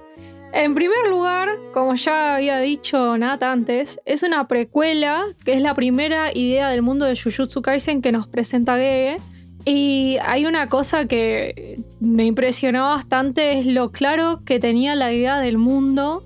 En 0.53 0.75
primer 0.75 1.09
lugar, 1.09 1.49
como 1.73 1.95
ya 1.95 2.35
había 2.35 2.59
dicho 2.59 3.17
Nat 3.17 3.43
antes, 3.43 3.99
es 4.05 4.23
una 4.23 4.47
precuela 4.47 5.25
que 5.45 5.55
es 5.55 5.63
la 5.63 5.73
primera 5.75 6.37
idea 6.37 6.69
del 6.69 6.83
mundo 6.83 7.07
de 7.07 7.19
Jujutsu 7.19 7.63
Kaisen 7.63 8.03
que 8.03 8.13
nos 8.13 8.27
presenta 8.27 8.77
Gege. 8.77 9.17
Y 9.65 10.17
hay 10.23 10.47
una 10.47 10.69
cosa 10.69 11.07
que 11.07 11.83
me 12.01 12.25
impresionó 12.25 12.85
bastante, 12.91 13.59
es 13.59 13.67
lo 13.67 13.93
claro 13.93 14.43
que 14.45 14.59
tenía 14.59 14.95
la 14.95 15.13
idea 15.13 15.39
del 15.41 15.59
mundo 15.59 16.23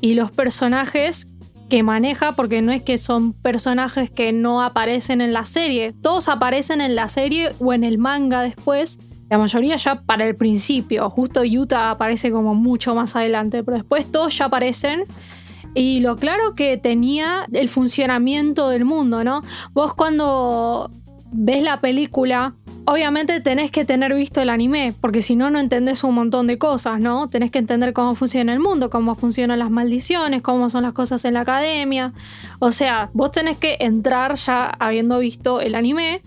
y 0.00 0.14
los 0.14 0.32
personajes 0.32 1.28
que 1.68 1.82
maneja, 1.82 2.32
porque 2.32 2.62
no 2.62 2.72
es 2.72 2.82
que 2.82 2.98
son 2.98 3.32
personajes 3.32 4.10
que 4.10 4.32
no 4.32 4.62
aparecen 4.62 5.20
en 5.20 5.32
la 5.32 5.46
serie, 5.46 5.92
todos 5.92 6.28
aparecen 6.28 6.80
en 6.80 6.94
la 6.94 7.08
serie 7.08 7.52
o 7.58 7.72
en 7.72 7.84
el 7.84 7.96
manga 7.98 8.42
después, 8.42 8.98
la 9.30 9.38
mayoría 9.38 9.76
ya 9.76 10.02
para 10.02 10.26
el 10.26 10.36
principio, 10.36 11.08
justo 11.10 11.42
Yuta 11.44 11.90
aparece 11.90 12.30
como 12.30 12.54
mucho 12.54 12.94
más 12.94 13.16
adelante, 13.16 13.64
pero 13.64 13.78
después 13.78 14.10
todos 14.10 14.36
ya 14.36 14.46
aparecen. 14.46 15.04
Y 15.74 16.00
lo 16.00 16.16
claro 16.16 16.54
que 16.54 16.76
tenía 16.76 17.46
el 17.52 17.68
funcionamiento 17.68 18.68
del 18.68 18.84
mundo, 18.84 19.24
¿no? 19.24 19.42
Vos 19.72 19.94
cuando 19.94 20.90
ves 21.32 21.64
la 21.64 21.80
película 21.80 22.54
obviamente 22.86 23.40
tenés 23.40 23.70
que 23.70 23.84
tener 23.84 24.14
visto 24.14 24.40
el 24.40 24.50
anime, 24.50 24.94
porque 25.00 25.22
si 25.22 25.36
no, 25.36 25.50
no 25.50 25.58
entendés 25.58 26.04
un 26.04 26.14
montón 26.14 26.46
de 26.46 26.58
cosas, 26.58 27.00
¿no? 27.00 27.28
Tenés 27.28 27.50
que 27.50 27.58
entender 27.58 27.92
cómo 27.92 28.14
funciona 28.14 28.52
el 28.52 28.60
mundo, 28.60 28.90
cómo 28.90 29.14
funcionan 29.14 29.58
las 29.58 29.70
maldiciones, 29.70 30.42
cómo 30.42 30.70
son 30.70 30.82
las 30.82 30.92
cosas 30.92 31.24
en 31.24 31.34
la 31.34 31.40
academia. 31.40 32.12
O 32.58 32.72
sea, 32.72 33.10
vos 33.12 33.32
tenés 33.32 33.56
que 33.56 33.76
entrar 33.80 34.34
ya 34.34 34.66
habiendo 34.78 35.18
visto 35.18 35.60
el 35.60 35.74
anime, 35.74 36.20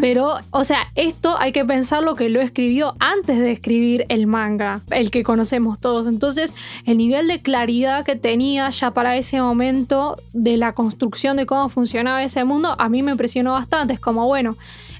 pero, 0.00 0.36
o 0.50 0.64
sea, 0.64 0.90
esto 0.94 1.36
hay 1.38 1.52
que 1.52 1.64
pensarlo 1.64 2.14
que 2.14 2.28
lo 2.28 2.40
escribió 2.40 2.94
antes 2.98 3.38
de 3.38 3.52
escribir 3.52 4.06
el 4.08 4.26
manga, 4.26 4.82
el 4.90 5.10
que 5.10 5.22
conocemos 5.22 5.80
todos. 5.80 6.06
Entonces, 6.06 6.54
el 6.84 6.98
nivel 6.98 7.28
de 7.28 7.42
claridad 7.42 8.04
que 8.04 8.16
tenía 8.16 8.68
ya 8.70 8.92
para 8.92 9.16
ese 9.16 9.40
momento 9.40 10.16
de 10.32 10.56
la 10.56 10.72
construcción 10.72 11.36
de 11.36 11.46
cómo 11.46 11.68
funcionaba 11.68 12.22
ese 12.22 12.44
mundo, 12.44 12.76
a 12.78 12.88
mí 12.88 13.02
me 13.02 13.12
impresionó 13.12 13.52
bastante. 13.52 13.94
Es 13.94 14.00
como, 14.00 14.26
bueno, 14.26 14.56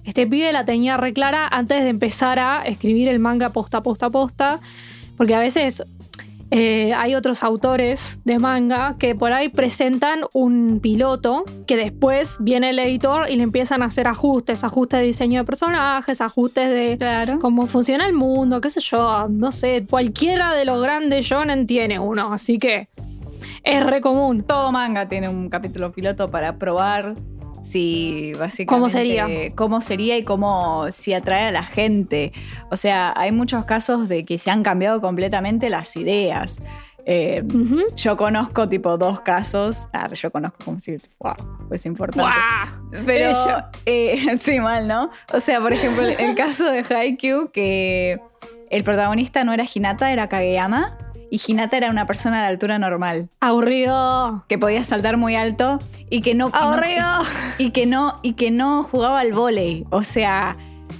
este 0.06 0.26
pibe 0.26 0.52
la 0.52 0.64
tenía 0.64 0.96
reclara 0.96 1.48
antes 1.48 1.82
de 1.82 1.90
empezar 1.90 2.38
a 2.38 2.64
escribir 2.64 3.08
el 3.08 3.18
manga 3.18 3.50
posta, 3.50 3.82
posta, 3.82 4.08
posta. 4.08 4.60
Porque 5.16 5.34
a 5.34 5.40
veces 5.40 5.84
eh, 6.52 6.94
hay 6.94 7.16
otros 7.16 7.42
autores 7.42 8.20
de 8.24 8.38
manga 8.38 8.96
que 8.98 9.16
por 9.16 9.32
ahí 9.32 9.48
presentan 9.48 10.20
un 10.32 10.78
piloto 10.80 11.44
que 11.66 11.76
después 11.76 12.36
viene 12.38 12.70
el 12.70 12.78
editor 12.78 13.28
y 13.28 13.36
le 13.36 13.42
empiezan 13.42 13.82
a 13.82 13.86
hacer 13.86 14.06
ajustes, 14.06 14.62
ajustes 14.62 15.00
de 15.00 15.06
diseño 15.06 15.40
de 15.40 15.44
personajes, 15.44 16.20
ajustes 16.20 16.70
de 16.70 17.38
cómo 17.40 17.66
funciona 17.66 18.06
el 18.06 18.12
mundo, 18.12 18.60
qué 18.60 18.70
sé 18.70 18.80
yo, 18.80 19.26
no 19.28 19.50
sé, 19.50 19.84
cualquiera 19.90 20.54
de 20.54 20.64
los 20.64 20.80
grandes 20.80 21.26
shonen 21.26 21.66
tiene 21.66 21.98
uno, 21.98 22.32
así 22.32 22.60
que 22.60 22.88
es 23.64 23.84
re 23.84 24.00
común. 24.00 24.44
Todo 24.44 24.70
manga 24.70 25.08
tiene 25.08 25.28
un 25.28 25.48
capítulo 25.48 25.90
piloto 25.90 26.30
para 26.30 26.58
probar 26.58 27.14
si 27.66 28.32
básicamente 28.38 28.66
cómo 28.66 28.88
sería 28.88 29.26
cómo 29.54 29.80
sería 29.80 30.16
y 30.16 30.22
cómo 30.22 30.86
si 30.92 31.14
atrae 31.14 31.48
a 31.48 31.50
la 31.50 31.64
gente. 31.64 32.32
O 32.70 32.76
sea 32.76 33.12
hay 33.16 33.32
muchos 33.32 33.64
casos 33.64 34.08
de 34.08 34.24
que 34.24 34.38
se 34.38 34.50
han 34.50 34.62
cambiado 34.62 35.00
completamente 35.00 35.70
las 35.70 35.96
ideas. 35.96 36.58
Eh, 37.08 37.44
yo 37.94 38.16
conozco 38.16 38.68
tipo 38.68 38.98
dos 38.98 39.20
casos. 39.20 39.88
Ah, 39.92 40.08
yo 40.12 40.30
conozco 40.32 40.58
como 40.64 40.78
si 40.78 40.96
wow 41.18 41.34
pues 41.68 41.86
importante. 41.86 42.30
Pero 43.04 43.32
eh, 43.84 44.38
sí 44.40 44.60
mal 44.60 44.88
no 44.88 45.10
o 45.32 45.40
sea 45.40 45.60
por 45.60 45.72
ejemplo 45.72 46.04
el 46.04 46.34
caso 46.36 46.64
de 46.70 46.84
Haikyuu 46.88 47.50
que 47.50 48.20
el 48.70 48.82
protagonista 48.82 49.44
no 49.44 49.52
era 49.52 49.64
Hinata 49.72 50.12
era 50.12 50.28
Kageyama 50.28 50.98
y 51.30 51.40
Hinata 51.44 51.76
era 51.76 51.90
una 51.90 52.06
persona 52.06 52.42
de 52.42 52.48
altura 52.48 52.78
normal. 52.78 53.28
Aburrido. 53.40 54.44
Que 54.48 54.58
podía 54.58 54.84
saltar 54.84 55.16
muy 55.16 55.34
alto 55.34 55.78
y 56.10 56.20
que 56.20 56.34
no. 56.34 56.50
Aburrido. 56.52 57.06
y, 57.58 57.70
que 57.70 57.86
no, 57.86 58.18
y 58.22 58.34
que 58.34 58.50
no 58.50 58.82
jugaba 58.82 59.20
al 59.20 59.32
volei. 59.32 59.84
O 59.90 60.04
sea, 60.04 60.56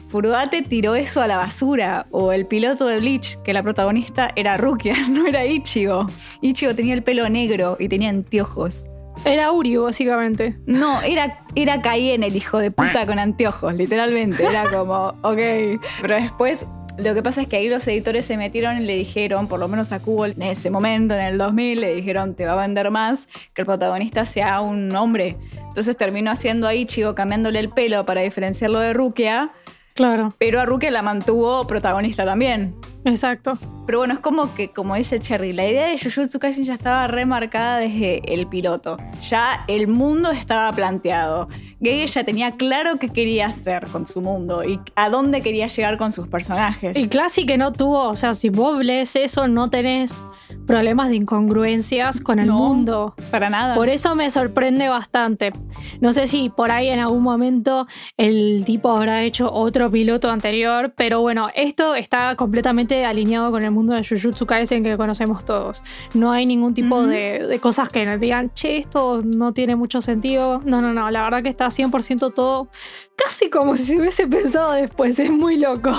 Furudate 0.09 0.63
tiró 0.63 0.95
eso 0.95 1.21
a 1.21 1.27
la 1.27 1.37
basura. 1.37 2.07
O 2.11 2.33
el 2.33 2.47
piloto 2.47 2.87
de 2.87 2.99
Bleach, 2.99 3.37
que 3.43 3.53
la 3.53 3.63
protagonista 3.63 4.31
era 4.37 4.57
Rukia, 4.57 4.97
no 5.09 5.27
era 5.27 5.45
Ichigo. 5.45 6.09
Ichigo 6.41 6.75
tenía 6.75 6.95
el 6.95 7.03
pelo 7.03 7.29
negro 7.29 7.77
y 7.79 7.89
tenía 7.89 8.11
anteojos. 8.11 8.87
Era 9.25 9.51
Uri, 9.51 9.77
básicamente. 9.77 10.57
No, 10.67 11.01
era, 11.03 11.41
era 11.55 11.81
en 11.85 12.23
el 12.23 12.37
hijo 12.37 12.59
de 12.59 12.71
puta 12.71 13.07
con 13.07 13.19
anteojos, 13.19 13.75
literalmente. 13.75 14.45
Era 14.45 14.71
como, 14.71 15.15
ok. 15.23 15.81
Pero 16.03 16.15
después 16.17 16.67
lo 16.99 17.15
que 17.15 17.23
pasa 17.23 17.43
es 17.43 17.49
que 17.49 17.57
ahí 17.57 17.69
los 17.69 17.87
editores 17.87 18.25
se 18.25 18.37
metieron 18.37 18.79
y 18.79 18.81
le 18.81 18.97
dijeron, 18.97 19.49
por 19.49 19.61
lo 19.61 19.69
menos 19.69 19.93
a 19.93 20.01
Kubo 20.01 20.27
en 20.27 20.41
ese 20.43 20.71
momento, 20.71 21.15
en 21.15 21.21
el 21.21 21.39
2000, 21.39 21.81
le 21.81 21.95
dijeron, 21.95 22.35
te 22.35 22.47
va 22.47 22.53
a 22.53 22.67
vender 22.67 22.91
más 22.91 23.29
que 23.53 23.63
el 23.63 23.67
protagonista 23.67 24.25
sea 24.25 24.61
un 24.61 24.95
hombre. 24.97 25.37
Entonces 25.69 25.97
terminó 25.97 26.31
haciendo 26.31 26.67
a 26.67 26.75
Ichigo 26.75 27.15
cambiándole 27.15 27.59
el 27.59 27.69
pelo 27.69 28.07
para 28.07 28.23
diferenciarlo 28.23 28.81
de 28.81 28.93
Rukia. 28.95 29.51
Claro. 29.95 30.35
Pero 30.39 30.61
a 30.61 30.65
Rukia 30.65 30.91
la 30.91 31.03
mantuvo 31.03 31.67
protagonista 31.67 32.25
también. 32.25 32.75
Exacto. 33.05 33.59
Pero 33.87 33.99
bueno, 33.99 34.15
es 34.15 34.21
como 34.21 34.53
que, 34.55 34.71
como 34.73 34.97
dice 34.97 35.21
Cherry, 35.21 35.53
la 35.53 35.67
idea 35.67 35.87
de 35.87 35.99
Jujutsu 35.99 36.41
Kaisen 36.41 36.65
ya 36.65 36.75
estaba 36.75 37.07
remarcada 37.07 37.79
desde 37.79 38.35
el 38.35 38.49
piloto. 38.49 38.97
Ya 39.29 39.65
el 39.69 39.87
mundo 39.87 40.33
estaba 40.33 40.73
planteado. 40.73 41.49
Gege 41.81 42.07
ya 42.09 42.25
tenía 42.25 42.53
claro 42.53 42.99
qué 42.99 43.09
quería 43.09 43.47
hacer 43.47 43.87
con 43.87 44.07
su 44.07 44.21
mundo 44.21 44.65
y 44.65 44.81
a 44.97 45.09
dónde 45.09 45.41
quería 45.41 45.69
llegar 45.69 45.99
con 45.99 46.11
sus 46.11 46.27
personajes. 46.27 46.97
Y 46.97 47.09
Classy 47.09 47.47
que 47.47 47.59
no 47.59 47.73
tuvo, 47.73 48.09
o 48.09 48.17
sea, 48.17 48.35
si 48.35 48.49
vos 48.49 48.85
lees 48.85 49.15
eso, 49.15 49.47
no 49.47 49.71
tenés 49.71 50.25
problemas 50.67 51.09
de 51.09 51.17
incongruencias 51.17 52.21
con 52.21 52.41
el 52.41 52.51
mundo. 52.51 53.15
Para 53.31 53.51
nada. 53.51 53.77
Por 53.77 53.89
eso 53.89 54.17
me 54.17 54.31
sorprende 54.31 54.89
bastante. 54.89 55.53
No 56.01 56.13
sé 56.13 56.27
si 56.27 56.51
por 56.51 56.73
ahí 56.73 56.89
en 56.89 56.99
algún 56.99 57.23
momento 57.23 57.87
el 58.17 58.65
tipo 58.65 58.91
habrá 58.91 59.23
hecho 59.23 59.53
otro 59.53 59.91
piloto 59.91 60.31
anterior, 60.31 60.93
pero 60.97 61.21
bueno, 61.21 61.47
esto 61.55 61.95
está 61.95 62.35
completamente 62.35 63.05
alineado 63.05 63.51
con 63.51 63.63
el 63.63 63.71
mundo 63.77 63.95
de 63.95 64.03
Jujutsu 64.03 64.47
Kaisen 64.47 64.83
que 64.83 64.97
conocemos 64.97 65.45
todos. 65.45 65.83
No 66.15 66.33
hay 66.33 66.47
ningún 66.47 66.75
tipo 66.75 67.07
de, 67.07 67.59
cosas 67.61 67.89
que 67.89 68.05
nos 68.05 68.19
digan, 68.19 68.51
che, 68.55 68.79
esto 68.79 69.21
no 69.23 69.53
tiene 69.53 69.77
mucho 69.77 70.01
sentido. 70.01 70.63
No, 70.65 70.81
no, 70.81 70.93
no, 70.93 71.11
la 71.11 71.23
verdad 71.23 71.43
que 71.43 71.49
está 71.51 71.67
100% 71.67 72.35
todo 72.35 72.69
casi 73.17 73.51
como 73.51 73.77
si 73.77 73.85
se 73.85 74.01
hubiese 74.01 74.27
pensado 74.37 74.73
después, 74.73 75.19
es 75.19 75.31
muy 75.31 75.57
loco. 75.57 75.93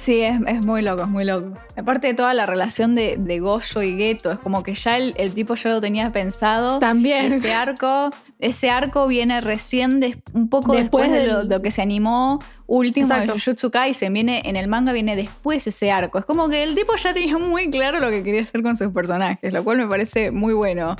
Sí, 0.00 0.22
es, 0.22 0.64
muy 0.64 0.80
loco, 0.80 1.02
es 1.02 1.08
muy 1.08 1.26
loco. 1.26 1.52
Aparte 1.76 2.06
de 2.06 2.14
toda 2.14 2.32
la 2.32 2.46
relación 2.46 2.94
de, 2.94 3.16
de 3.18 3.38
Goyo 3.38 3.82
y 3.82 3.98
Geto, 3.98 4.32
es 4.32 4.38
como 4.38 4.62
que 4.62 4.72
ya 4.72 4.96
el, 4.96 5.34
tipo 5.34 5.54
ya 5.56 5.68
lo 5.68 5.80
tenía 5.82 6.10
pensado. 6.10 6.78
También. 6.78 7.30
Ese 7.34 7.52
arco, 7.52 8.08
ese 8.38 8.70
arco 8.70 9.06
viene 9.06 9.42
recién 9.42 10.00
un 10.32 10.48
poco 10.48 10.72
después, 10.72 11.10
de, 11.10 11.26
lo, 11.26 11.60
que 11.60 11.70
se 11.70 11.82
animó 11.82 12.38
último 12.66 13.14
de 13.14 13.28
Jujutsu 13.28 13.70
Kaisen. 13.70 14.14
Viene, 14.14 14.40
en 14.46 14.56
el 14.56 14.68
manga 14.68 14.94
viene 14.94 15.16
después 15.16 15.66
ese 15.66 15.92
arco. 15.92 16.18
Es 16.18 16.24
como 16.24 16.48
que 16.48 16.62
el 16.62 16.74
tipo 16.74 16.96
ya 16.96 17.12
tenía 17.12 17.36
muy 17.36 17.68
claro 17.68 18.00
lo 18.00 18.08
que 18.08 18.22
quería 18.22 18.40
hacer 18.40 18.62
con 18.62 18.78
sus 18.78 18.88
personajes, 18.88 19.52
lo 19.52 19.62
cual 19.64 19.76
me 19.76 19.86
parece 19.86 20.30
muy 20.30 20.54
bueno 20.54 20.96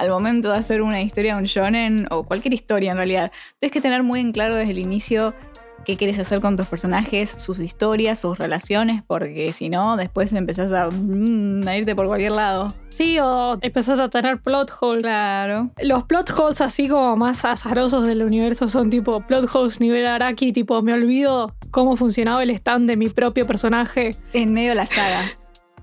al 0.00 0.08
momento 0.08 0.50
de 0.50 0.58
hacer 0.58 0.80
una 0.80 1.02
historia, 1.02 1.36
un 1.36 1.44
shonen 1.44 2.06
o 2.10 2.24
cualquier 2.24 2.54
historia 2.54 2.92
en 2.92 2.96
realidad. 2.96 3.30
Tienes 3.58 3.72
que 3.72 3.82
tener 3.82 4.02
muy 4.02 4.20
en 4.20 4.32
claro 4.32 4.54
desde 4.54 4.72
el 4.72 4.78
inicio 4.78 5.34
qué 5.84 5.96
quieres 5.96 6.18
hacer 6.18 6.40
con 6.40 6.56
tus 6.56 6.66
personajes, 6.66 7.30
sus 7.30 7.60
historias, 7.60 8.18
sus 8.18 8.38
relaciones, 8.38 9.02
porque 9.06 9.52
si 9.52 9.68
no, 9.68 9.96
después 9.96 10.32
empezás 10.32 10.70
mm, 10.92 11.66
a, 11.66 11.76
irte 11.76 11.94
por 11.94 12.06
cualquier 12.06 12.32
lado. 12.32 12.68
Sí, 12.88 13.18
o 13.18 13.58
empezás 13.60 14.00
a 14.00 14.08
tener 14.08 14.40
plot 14.40 14.70
holes. 14.80 15.02
Claro. 15.02 15.70
Los 15.82 16.04
plot 16.04 16.30
holes 16.38 16.60
así 16.60 16.88
como 16.88 17.16
más 17.16 17.44
azarosos 17.44 18.06
del 18.06 18.22
universo 18.22 18.68
son 18.68 18.90
tipo 18.90 19.20
plot 19.26 19.48
holes 19.52 19.80
nivel 19.80 20.06
Araki, 20.06 20.52
tipo 20.52 20.82
me 20.82 20.92
olvido 20.92 21.54
cómo 21.70 21.96
funcionaba 21.96 22.42
el 22.42 22.50
stand 22.50 22.88
de 22.88 22.96
mi 22.96 23.08
propio 23.08 23.46
personaje. 23.46 24.10
En 24.32 24.52
medio 24.52 24.70
de 24.70 24.74
la 24.76 24.86
saga. 24.86 25.22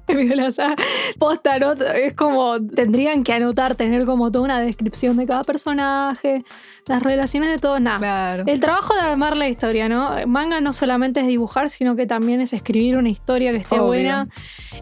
posta, 1.19 1.59
¿no? 1.59 1.73
Es 1.73 2.13
como, 2.13 2.59
tendrían 2.65 3.23
que 3.23 3.33
anotar, 3.33 3.75
tener 3.75 4.05
como 4.05 4.31
toda 4.31 4.45
una 4.45 4.59
descripción 4.59 5.17
de 5.17 5.25
cada 5.25 5.43
personaje, 5.43 6.43
las 6.87 7.03
relaciones 7.03 7.51
de 7.51 7.57
todos, 7.59 7.81
nada. 7.81 8.43
El 8.45 8.59
trabajo 8.59 8.93
de 8.95 9.01
armar 9.01 9.37
la 9.37 9.49
historia, 9.49 9.89
¿no? 9.89 10.09
Manga 10.27 10.61
no 10.61 10.73
solamente 10.73 11.19
es 11.19 11.27
dibujar, 11.27 11.69
sino 11.69 11.95
que 11.95 12.05
también 12.05 12.41
es 12.41 12.53
escribir 12.53 12.97
una 12.97 13.09
historia 13.09 13.51
que 13.51 13.57
esté 13.57 13.79
buena. 13.79 14.27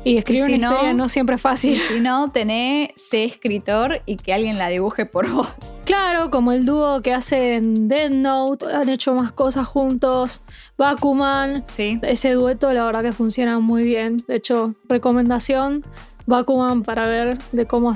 Y 0.03 0.17
escribir 0.17 0.43
una 0.43 0.55
historia 0.55 0.93
no 0.93 1.09
siempre 1.09 1.35
es 1.35 1.41
fácil. 1.41 1.79
si 1.79 1.99
no, 1.99 2.31
tenés, 2.31 2.89
sé 2.95 3.25
escritor 3.25 4.01
y 4.05 4.17
que 4.17 4.33
alguien 4.33 4.57
la 4.57 4.69
dibuje 4.69 5.05
por 5.05 5.29
vos. 5.29 5.47
Claro, 5.85 6.29
como 6.29 6.51
el 6.51 6.65
dúo 6.65 7.01
que 7.01 7.13
hacen 7.13 7.87
Dead 7.87 8.11
Note, 8.11 8.65
han 8.67 8.89
hecho 8.89 9.13
más 9.13 9.31
cosas 9.31 9.67
juntos. 9.67 10.41
Bakuman. 10.77 11.63
Sí. 11.67 11.99
Ese 12.01 12.33
dueto, 12.33 12.71
la 12.73 12.85
verdad 12.85 13.01
que 13.01 13.11
funciona 13.11 13.59
muy 13.59 13.83
bien. 13.83 14.17
De 14.27 14.35
hecho, 14.35 14.75
recomendación. 14.89 15.85
Bakuman 16.27 16.81
para 16.83 17.07
ver 17.07 17.37
de 17.51 17.67
cómo 17.67 17.93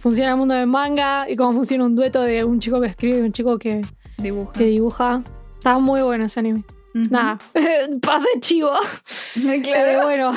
funciona 0.00 0.30
el 0.30 0.36
mundo 0.36 0.54
del 0.54 0.66
manga 0.66 1.28
y 1.28 1.36
cómo 1.36 1.52
funciona 1.52 1.84
un 1.84 1.94
dueto 1.94 2.22
de 2.22 2.42
un 2.44 2.60
chico 2.60 2.80
que 2.80 2.86
escribe 2.86 3.18
y 3.18 3.20
un 3.20 3.32
chico 3.32 3.58
que 3.58 3.82
dibuja. 4.16 4.52
Que 4.52 4.64
dibuja. 4.64 5.22
Está 5.58 5.78
muy 5.78 6.00
bueno 6.00 6.24
ese 6.24 6.40
anime. 6.40 6.64
Nada, 6.94 7.38
pase 8.02 8.28
chivo. 8.40 8.72
claro. 9.62 9.90
Eh, 9.90 10.00
bueno, 10.02 10.32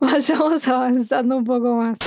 vayamos 0.00 0.68
avanzando 0.68 1.36
un 1.36 1.44
poco 1.44 1.74
más. 1.76 1.98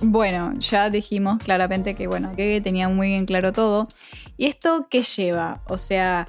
Bueno, 0.00 0.52
ya 0.58 0.90
dijimos 0.90 1.42
claramente 1.42 1.94
que, 1.94 2.06
bueno, 2.06 2.34
que 2.36 2.60
tenía 2.60 2.88
muy 2.88 3.08
bien 3.08 3.26
claro 3.26 3.52
todo. 3.52 3.88
¿Y 4.36 4.46
esto 4.46 4.86
qué 4.90 5.02
lleva? 5.02 5.62
O 5.68 5.78
sea, 5.78 6.28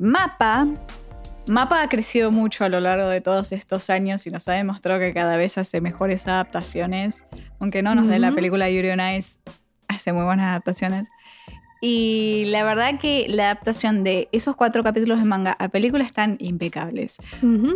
Mapa. 0.00 0.66
Mapa 1.46 1.82
ha 1.82 1.88
crecido 1.90 2.30
mucho 2.30 2.64
a 2.64 2.70
lo 2.70 2.80
largo 2.80 3.08
de 3.08 3.20
todos 3.20 3.52
estos 3.52 3.90
años 3.90 4.26
y 4.26 4.30
nos 4.30 4.48
ha 4.48 4.52
demostrado 4.52 4.98
que 4.98 5.12
cada 5.12 5.36
vez 5.36 5.58
hace 5.58 5.82
mejores 5.82 6.26
adaptaciones. 6.26 7.26
Aunque 7.58 7.82
no 7.82 7.94
nos 7.94 8.08
dé 8.08 8.18
la 8.18 8.32
película 8.32 8.70
Yuri 8.70 8.88
on 8.92 9.00
Ice, 9.14 9.38
hace 9.88 10.14
muy 10.14 10.24
buenas 10.24 10.46
adaptaciones. 10.46 11.08
Y 11.82 12.44
la 12.46 12.64
verdad 12.64 12.98
que 12.98 13.26
la 13.28 13.50
adaptación 13.50 14.02
de 14.02 14.30
esos 14.32 14.56
cuatro 14.56 14.82
capítulos 14.82 15.18
de 15.18 15.26
manga 15.26 15.52
a 15.58 15.68
película 15.68 16.02
están 16.02 16.38
impecables. 16.40 17.18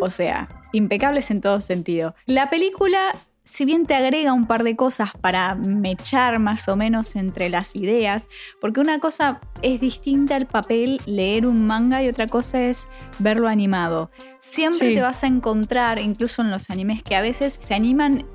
O 0.01 0.09
sea, 0.09 0.49
impecables 0.73 1.31
en 1.31 1.43
todo 1.43 1.61
sentido. 1.61 2.15
La 2.25 2.49
película 2.49 3.15
si 3.55 3.65
bien 3.65 3.87
te 3.87 3.95
agrega 3.95 4.33
un 4.33 4.49
par 4.49 4.65
de 4.65 4.75
cosas 4.75 5.11
para 5.21 5.55
mechar 5.55 6.41
más 6.41 6.67
o 6.69 6.75
menos 6.75 7.15
entre 7.15 7.49
las 7.49 7.77
ideas, 7.77 8.27
porque 8.61 8.81
una 8.81 8.99
cosa 8.99 9.41
es 9.63 9.81
distinta 9.81 10.35
al 10.35 10.47
papel 10.47 11.01
leer 11.07 11.47
un 11.47 11.65
manga 11.65 12.03
y 12.03 12.09
otra 12.09 12.27
cosa 12.27 12.61
es 12.61 12.89
verlo 13.21 13.47
animado. 13.47 14.11
Siempre 14.41 14.89
Sí. 14.89 14.95
te 14.97 15.03
vas 15.03 15.23
a 15.23 15.29
encontrar, 15.29 16.01
incluso 16.01 16.43
en 16.43 16.51
los 16.51 16.69
animes, 16.69 17.05
que 17.05 17.15
a 17.15 17.21
veces 17.21 17.61
se 17.63 17.75
animan 17.75 18.27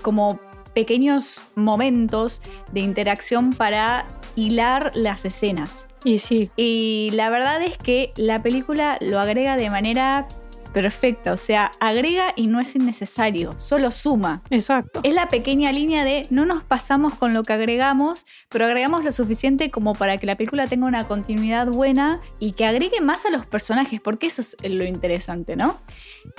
como 0.00 0.40
pequeños 0.74 1.42
momentos 1.54 2.40
de 2.72 2.80
interacción 2.80 3.50
para 3.52 4.06
hilar 4.34 4.92
las 4.94 5.26
escenas. 5.26 5.88
Y 6.04 6.18
sí, 6.20 6.50
Y 6.56 7.10
la 7.12 7.28
verdad 7.28 7.62
es 7.62 7.76
que 7.76 8.12
la 8.16 8.42
película 8.42 8.96
lo 9.02 9.20
agrega 9.20 9.56
de 9.58 9.68
manera 9.68 10.26
perfecta, 10.74 11.32
o 11.32 11.36
sea, 11.38 11.70
agrega 11.80 12.34
y 12.36 12.48
no 12.48 12.60
es 12.60 12.74
innecesario, 12.74 13.58
solo 13.58 13.90
suma. 13.90 14.42
exacto. 14.50 15.00
Es 15.04 15.14
la 15.14 15.28
pequeña 15.28 15.72
línea 15.72 16.04
de 16.04 16.26
no 16.30 16.44
nos 16.44 16.62
pasamos 16.64 17.14
con 17.14 17.32
lo 17.32 17.44
que 17.44 17.54
agregamos, 17.54 18.26
pero 18.50 18.66
agregamos 18.66 19.04
lo 19.04 19.12
suficiente 19.12 19.70
como 19.70 19.94
para 19.94 20.18
que 20.18 20.26
la 20.26 20.36
película 20.36 20.66
tenga 20.66 20.86
una 20.86 21.04
continuidad 21.04 21.68
buena 21.68 22.20
y 22.40 22.52
que 22.52 22.66
agregue 22.66 23.00
más 23.00 23.24
a 23.24 23.30
los 23.30 23.46
personajes, 23.46 24.00
porque 24.00 24.26
eso 24.26 24.42
es 24.42 24.56
lo 24.62 24.84
interesante, 24.84 25.54
¿no? 25.56 25.80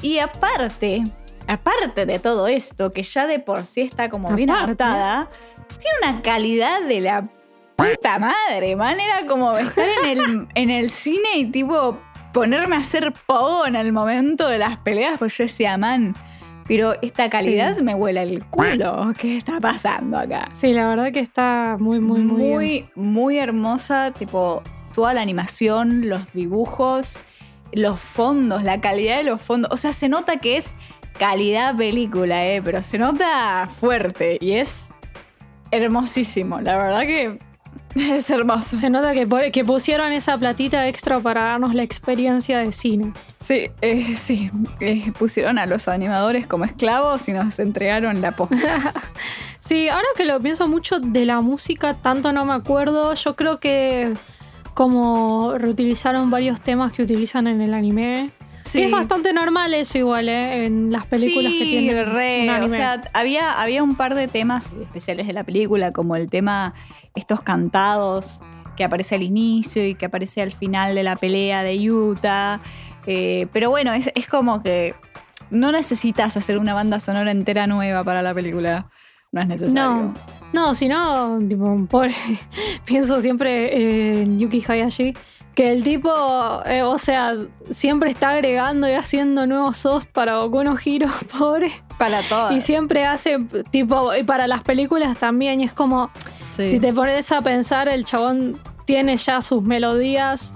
Y 0.01 0.19
aparte, 0.19 1.03
aparte 1.47 2.05
de 2.05 2.19
todo 2.19 2.47
esto, 2.47 2.91
que 2.91 3.03
ya 3.03 3.25
de 3.25 3.39
por 3.39 3.65
sí 3.65 3.81
está 3.81 4.09
como 4.09 4.35
bien 4.35 4.49
adaptada, 4.49 5.29
tiene 5.79 6.11
una 6.11 6.21
calidad 6.21 6.81
de 6.81 6.99
la 6.99 7.29
puta 7.77 8.19
madre, 8.19 8.75
man. 8.75 8.99
Era 8.99 9.25
como 9.25 9.53
estar 9.57 9.87
en 10.03 10.05
el, 10.05 10.47
en 10.55 10.69
el 10.69 10.89
cine 10.89 11.37
y 11.37 11.51
tipo 11.51 11.99
ponerme 12.35 12.75
a 12.75 12.79
hacer 12.79 13.13
pogo 13.25 13.65
en 13.65 13.77
el 13.77 13.93
momento 13.93 14.49
de 14.49 14.57
las 14.57 14.75
peleas, 14.79 15.17
pues 15.17 15.37
yo 15.37 15.45
decía, 15.45 15.77
man, 15.77 16.13
pero 16.67 16.93
esta 17.01 17.29
calidad 17.29 17.77
Sí. 17.77 17.81
me 17.83 17.95
huele 17.95 18.21
el 18.23 18.43
culo. 18.45 19.13
¿Qué 19.17 19.37
está 19.37 19.61
pasando 19.61 20.17
acá? 20.17 20.49
Sí, 20.51 20.73
la 20.73 20.85
verdad 20.89 21.13
que 21.13 21.21
está 21.21 21.77
muy, 21.79 22.01
muy, 22.01 22.19
muy, 22.19 22.41
bien. 22.41 22.51
muy, 22.53 22.89
muy 22.95 23.37
hermosa, 23.39 24.11
tipo, 24.11 24.61
toda 24.93 25.13
la 25.13 25.21
animación, 25.21 26.09
los 26.09 26.33
dibujos, 26.33 27.21
los 27.71 28.01
fondos, 28.01 28.63
la 28.63 28.81
calidad 28.81 29.15
de 29.15 29.23
los 29.23 29.41
fondos. 29.41 29.71
O 29.71 29.77
sea, 29.77 29.93
se 29.93 30.09
nota 30.09 30.35
que 30.37 30.57
es 30.57 30.73
calidad 31.17 31.73
película, 31.77 32.45
¿eh? 32.45 32.61
Pero 32.61 32.83
se 32.83 32.97
nota 32.97 33.65
fuerte 33.73 34.37
y 34.41 34.55
es 34.55 34.93
hermosísimo. 35.71 36.59
La 36.59 36.75
verdad 36.77 37.01
que 37.03 37.39
es 37.96 38.29
hermoso. 38.29 38.75
Se 38.75 38.89
nota 38.89 39.13
que, 39.13 39.27
que 39.51 39.65
pusieron 39.65 40.12
esa 40.12 40.38
platita 40.38 40.88
extra 40.88 41.20
para 41.20 41.44
darnos 41.44 41.74
la 41.74 41.84
experiencia 41.84 42.60
de 42.60 42.72
cine. 42.72 43.13
Sí, 43.39 43.70
eh, 43.82 44.15
sí. 44.15 44.51
eh, 44.79 45.12
pusieron 45.17 45.58
a 45.60 45.65
los 45.65 45.88
animadores 45.88 46.48
como 46.48 46.65
esclavos 46.65 47.27
y 47.27 47.34
nos 47.34 47.60
entregaron 47.60 48.22
la 48.22 48.36
posta. 48.36 48.94
Sí, 49.60 49.89
ahora 49.89 50.05
que 50.15 50.25
lo 50.25 50.39
pienso 50.39 50.67
mucho 50.67 51.00
de 51.00 51.25
la 51.25 51.41
música, 51.41 51.96
tanto 51.96 52.32
no 52.32 52.46
me 52.46 52.53
acuerdo. 52.53 53.15
Yo 53.15 53.36
creo 53.36 53.60
que 53.60 54.13
como 54.75 55.55
reutilizaron 55.58 56.29
varios 56.29 56.62
temas 56.62 56.91
que 56.91 57.01
utilizan 57.01 57.48
en 57.48 57.62
el 57.62 57.74
anime. 57.74 58.32
Sí. 58.65 58.79
Que 58.79 58.86
es 58.86 58.91
bastante 58.91 59.31
normal 59.31 59.74
eso 59.74 59.98
igual, 60.00 60.27
¿eh? 60.27 60.65
En 60.65 60.91
las 60.91 61.05
películas 61.05 61.51
sí, 61.51 61.60
que 61.60 61.65
tienen 61.65 62.05
re, 62.07 62.43
un 62.43 62.50
O 62.50 62.53
anime. 62.53 62.69
sea, 62.75 63.03
había, 63.13 63.62
había 63.62 63.84
un 63.84 63.95
par 63.95 64.15
de 64.15 64.27
temas 64.27 64.74
especiales 64.74 65.27
de 65.27 65.34
la 65.34 65.43
película, 65.43 65.91
como 65.93 66.15
el 66.15 66.29
tema 66.29 66.74
estos 67.13 67.41
cantados 67.41 68.41
que 68.75 68.84
aparece 68.84 69.15
al 69.15 69.24
inicio 69.24 69.86
y 69.88 69.95
que 69.95 70.07
aparece 70.07 70.41
al 70.41 70.51
final 70.51 70.95
de 70.95 71.03
la 71.03 71.15
pelea 71.15 71.63
de 71.63 71.91
Utah. 71.91 72.60
Eh, 73.07 73.48
pero 73.53 73.69
bueno, 73.69 73.93
es, 73.93 74.12
es 74.15 74.27
como 74.27 74.62
que 74.63 74.95
no 75.51 75.72
necesitas 75.72 76.36
hacer 76.36 76.57
una 76.57 76.74
banda 76.74 77.00
sonora 77.00 77.31
entera 77.31 77.67
nueva 77.67 78.03
para 78.03 78.22
la 78.22 78.34
película. 78.34 78.89
No 79.35 79.41
es 79.41 79.47
necesario. 79.47 79.73
No, 79.83 80.13
no, 80.53 80.73
si 80.73 80.87
no, 80.87 81.37
tipo, 81.47 81.85
pobre, 81.89 82.13
pienso 82.85 83.19
siempre 83.21 83.75
eh, 83.77 84.21
en 84.23 84.39
Yuki 84.39 84.63
Hayashi, 84.65 85.13
que 85.53 85.71
el 85.73 85.83
tipo, 85.83 86.09
eh, 86.65 86.83
o 86.83 86.97
sea, 86.97 87.35
siempre 87.69 88.09
está 88.09 88.29
agregando 88.29 88.87
y 88.87 88.93
haciendo 88.93 89.45
nuevos 89.45 89.85
hosts 89.85 90.09
para 90.11 90.37
Boku 90.39 90.63
no 90.63 90.77
Hero, 90.83 91.07
pobre. 91.37 91.69
Para 92.00 92.21
todas. 92.21 92.53
Y 92.55 92.61
siempre 92.61 93.05
hace, 93.05 93.39
tipo, 93.71 94.15
y 94.15 94.24
para 94.24 94.48
las 94.48 94.63
películas 94.63 95.17
también, 95.17 95.59
y 95.59 95.65
es 95.65 95.74
como, 95.74 96.09
Sí. 96.55 96.69
si 96.69 96.79
te 96.79 96.93
pones 96.93 97.29
a 97.33 97.41
pensar, 97.41 97.89
el 97.89 98.05
chabón 98.05 98.57
tiene 98.85 99.17
ya 99.17 99.41
sus 99.41 99.61
melodías 99.63 100.55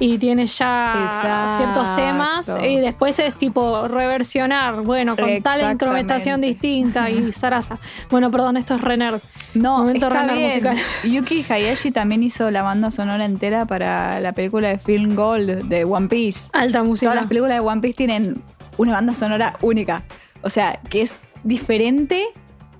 y 0.00 0.18
tiene 0.18 0.46
ya 0.46 0.94
Exacto. 1.04 1.56
ciertos 1.58 1.94
temas 1.96 2.56
y 2.66 2.76
después 2.80 3.18
es 3.18 3.34
tipo 3.34 3.86
reversionar, 3.86 4.80
bueno, 4.80 5.14
con 5.14 5.42
tal 5.42 5.60
instrumentación 5.70 6.40
distinta 6.40 7.08
y 7.10 7.30
zaraza. 7.32 7.78
Bueno, 8.10 8.30
perdón, 8.30 8.56
esto 8.56 8.74
es 8.74 8.80
Renner. 8.80 9.20
No, 9.54 9.78
Momento 9.78 10.08
está 10.08 10.20
runner 10.20 10.36
bien. 10.36 10.48
musical. 10.48 10.76
Yuki 11.04 11.44
Hayashi 11.48 11.90
también 11.90 12.22
hizo 12.22 12.50
la 12.50 12.62
banda 12.62 12.90
sonora 12.90 13.24
entera 13.24 13.66
para 13.66 14.18
la 14.20 14.32
película 14.32 14.68
de 14.68 14.78
Film 14.78 15.14
Gold 15.14 15.64
de 15.68 15.84
One 15.84 16.08
Piece. 16.08 16.48
Alta 16.52 16.82
música. 16.82 17.10
Todas 17.10 17.22
las 17.22 17.28
películas 17.28 17.56
de 17.56 17.60
One 17.60 17.80
Piece 17.82 17.94
tienen 17.96 18.42
una 18.78 18.92
banda 18.92 19.14
sonora 19.14 19.56
única. 19.60 20.02
O 20.42 20.48
sea, 20.48 20.80
que 20.88 21.02
es 21.02 21.14
diferente 21.44 22.24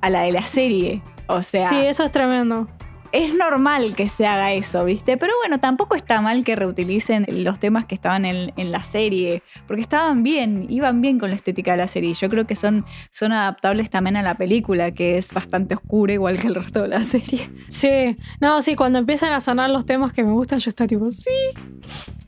a 0.01 0.09
la 0.09 0.23
de 0.23 0.33
la 0.33 0.47
serie. 0.47 1.03
O 1.27 1.43
sea, 1.43 1.69
Sí, 1.69 1.77
eso 1.77 2.03
es 2.05 2.11
tremendo. 2.13 2.67
Es 3.13 3.35
normal 3.35 3.95
que 3.97 4.09
se 4.09 4.27
haga 4.27 4.53
eso, 4.53 4.85
¿viste? 4.85 5.17
Pero 5.17 5.33
bueno, 5.41 5.59
tampoco 5.61 5.95
está 5.95 6.21
mal 6.21 6.45
que 6.45 6.57
reutilicen 6.57 7.27
los 7.29 7.59
temas 7.59 7.87
que 7.87 7.95
estaban 7.95 8.25
en, 8.25 8.53
en 8.57 8.73
la 8.73 8.85
serie, 8.85 9.43
porque 9.67 9.83
estaban 9.83 10.23
bien, 10.23 10.67
iban 10.69 11.01
bien 11.01 11.19
con 11.19 11.31
la 11.31 11.37
estética 11.37 11.73
de 11.73 11.79
la 11.79 11.87
serie. 11.87 12.15
Yo 12.15 12.29
creo 12.29 12.47
que 12.47 12.55
son, 12.55 12.85
son 13.11 13.33
adaptables 13.33 13.91
también 13.91 14.17
a 14.17 14.23
la 14.23 14.35
película, 14.35 14.93
que 14.93 15.19
es 15.19 15.33
bastante 15.33 15.75
oscura, 15.75 16.13
igual 16.13 16.39
que 16.39 16.47
el 16.47 16.55
resto 16.55 16.83
de 16.83 16.89
la 16.89 17.05
serie. 17.05 17.51
Sí, 17.69 18.17
no, 18.41 18.63
sí, 18.63 18.77
cuando 18.77 18.99
empiezan 18.99 19.33
a 19.33 19.41
sonar 19.41 19.71
los 19.71 19.87
temas 19.87 20.13
que 20.13 20.25
me 20.25 20.33
gustan, 20.33 20.59
yo 20.59 20.69
estoy 20.69 20.87
tipo, 20.87 21.11
sí, 21.11 21.31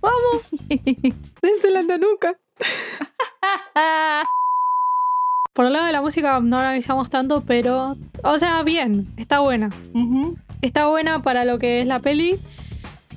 vamos, 0.01 0.51
en 0.69 1.89
la 1.89 1.99
nuca. 1.99 2.39
Por 5.53 5.67
el 5.67 5.75
lado 5.75 5.85
de 5.85 5.93
la 5.93 6.01
música 6.01 6.41
no 6.41 6.57
la 6.57 6.69
analizamos 6.69 7.11
tanto, 7.11 7.43
pero, 7.47 7.97
o 8.25 8.39
sea, 8.39 8.63
bien, 8.63 9.13
está 9.19 9.41
buena. 9.41 9.69
Está 10.63 10.87
buena 10.87 11.23
para 11.23 11.45
lo 11.45 11.59
que 11.59 11.81
es 11.81 11.87
la 11.87 12.01
peli. 12.01 12.37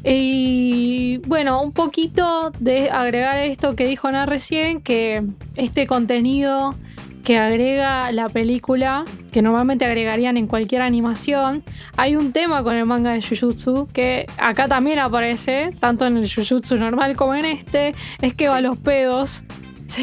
Y 0.04 1.18
bueno, 1.28 1.62
un 1.62 1.72
poquito 1.72 2.52
de 2.60 2.90
agregar 2.90 3.40
esto 3.40 3.78
que 3.78 3.88
dijo 3.88 4.10
Ana 4.10 4.26
recién, 4.26 4.82
que 4.82 5.24
este 5.56 5.88
contenido 5.88 6.76
que 7.24 7.40
agrega 7.40 8.12
la 8.12 8.28
película, 8.28 9.06
que 9.32 9.42
normalmente 9.42 9.86
agregarían 9.86 10.36
en 10.36 10.48
cualquier 10.48 10.82
animación, 10.82 11.64
hay 11.96 12.18
un 12.18 12.34
tema 12.34 12.64
con 12.64 12.76
el 12.76 12.86
manga 12.86 13.14
de 13.14 13.22
Jujutsu 13.22 13.88
que 13.94 14.28
acá 14.38 14.68
también 14.68 15.00
aparece, 15.00 15.72
tanto 15.80 16.06
en 16.06 16.18
el 16.18 16.30
Jujutsu 16.30 16.76
normal 16.76 17.16
como 17.16 17.34
en 17.34 17.46
este, 17.46 17.96
es 18.22 18.34
que 18.34 18.50
va 18.50 18.58
a 18.58 18.62
los 18.62 18.78
pedos. 18.78 19.44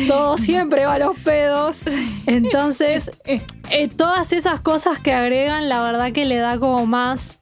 Todo 0.07 0.39
siempre 0.39 0.87
va 0.87 0.95
a 0.95 0.99
los 0.99 1.19
pedos. 1.19 1.85
Entonces, 2.27 3.11
eh, 3.25 3.89
todas 3.89 4.33
esas 4.33 4.61
cosas 4.61 4.99
que 4.99 5.13
agregan, 5.13 5.69
la 5.69 5.83
verdad 5.83 6.13
que 6.13 6.25
le 6.25 6.37
da 6.37 6.59
como 6.59 6.87
más. 6.87 7.41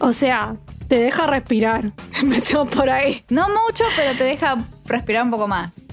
O 0.00 0.12
sea, 0.12 0.56
te 0.88 0.98
deja 0.98 1.26
respirar. 1.26 1.92
Empecemos 2.20 2.68
por 2.68 2.90
ahí. 2.90 3.24
No 3.28 3.48
mucho, 3.48 3.84
pero 3.96 4.16
te 4.16 4.24
deja 4.24 4.58
respirar 4.86 5.24
un 5.24 5.30
poco 5.30 5.48
más. 5.48 5.86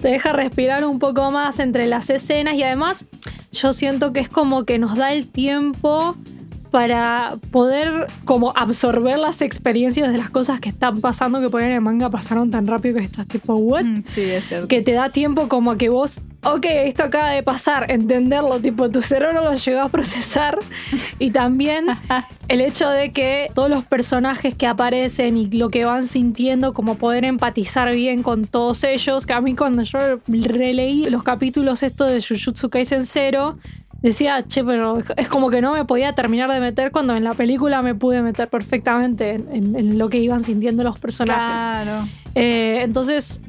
Te 0.00 0.08
deja 0.08 0.32
respirar 0.32 0.84
un 0.84 0.98
poco 0.98 1.30
más 1.30 1.58
entre 1.58 1.86
las 1.86 2.08
escenas 2.08 2.54
y 2.54 2.62
además 2.62 3.06
yo 3.50 3.72
siento 3.72 4.12
que 4.12 4.20
es 4.20 4.28
como 4.28 4.64
que 4.64 4.78
nos 4.78 4.96
da 4.96 5.12
el 5.12 5.28
tiempo 5.28 6.16
para 6.70 7.36
poder 7.50 8.06
como 8.24 8.52
absorber 8.56 9.18
las 9.18 9.42
experiencias 9.42 10.10
de 10.12 10.18
las 10.18 10.30
cosas 10.30 10.60
que 10.60 10.68
están 10.68 11.00
pasando 11.00 11.40
que 11.40 11.48
por 11.48 11.62
ahí 11.62 11.68
en 11.68 11.74
el 11.76 11.80
manga 11.80 12.10
pasaron 12.10 12.50
tan 12.50 12.66
rápido 12.66 12.96
que 12.98 13.04
estás 13.04 13.26
tipo, 13.26 13.54
¿what? 13.54 13.84
Mm, 13.84 14.02
Sí, 14.04 14.22
es 14.22 14.44
cierto. 14.48 14.68
que 14.68 14.82
te 14.82 14.92
da 14.92 15.08
tiempo 15.10 15.48
como 15.48 15.72
a 15.72 15.78
que 15.78 15.88
vos, 15.88 16.20
ok, 16.42 16.64
esto 16.84 17.04
acaba 17.04 17.30
de 17.30 17.42
pasar, 17.42 17.90
entenderlo, 17.90 18.60
tipo, 18.60 18.90
tu 18.90 19.02
cerebro 19.02 19.42
lo 19.44 19.54
llegó 19.54 19.80
a 19.80 19.88
procesar. 19.88 20.58
Y 21.18 21.30
también 21.30 21.86
el 22.48 22.60
hecho 22.60 22.88
de 22.90 23.12
que 23.12 23.48
todos 23.54 23.70
los 23.70 23.84
personajes 23.84 24.54
que 24.54 24.66
aparecen 24.66 25.36
y 25.36 25.46
lo 25.50 25.70
que 25.70 25.84
van 25.84 26.06
sintiendo, 26.06 26.74
como 26.74 26.96
poder 26.96 27.24
empatizar 27.24 27.92
bien 27.94 28.22
con 28.22 28.46
todos 28.46 28.84
ellos, 28.84 29.26
que 29.26 29.32
a 29.32 29.40
mí 29.40 29.54
cuando 29.54 29.82
yo 29.82 29.98
releí 30.26 31.08
los 31.10 31.22
capítulos 31.22 31.82
estos 31.82 32.08
de 32.08 32.20
Jujutsu 32.22 32.68
Kaisen 32.70 33.04
Zero, 33.04 33.58
decía, 34.02 34.44
che, 34.46 34.62
pero 34.64 34.98
es 35.16 35.28
como 35.28 35.50
que 35.50 35.60
no 35.60 35.72
me 35.74 35.84
podía 35.84 36.14
terminar 36.14 36.50
de 36.50 36.60
meter 36.60 36.90
cuando 36.92 37.14
en 37.16 37.24
la 37.24 37.34
película 37.34 37.82
me 37.82 37.94
pude 37.94 38.22
meter 38.22 38.48
perfectamente 38.48 39.30
en, 39.34 39.48
en- 39.52 39.76
en 39.76 39.98
lo 39.98 40.08
que 40.08 40.18
iban 40.18 40.42
sintiendo 40.44 40.84
los 40.84 40.98
personajes. 40.98 41.60
Claro. 41.62 42.08
Eh, 42.34 42.80
entonces, 42.82 43.40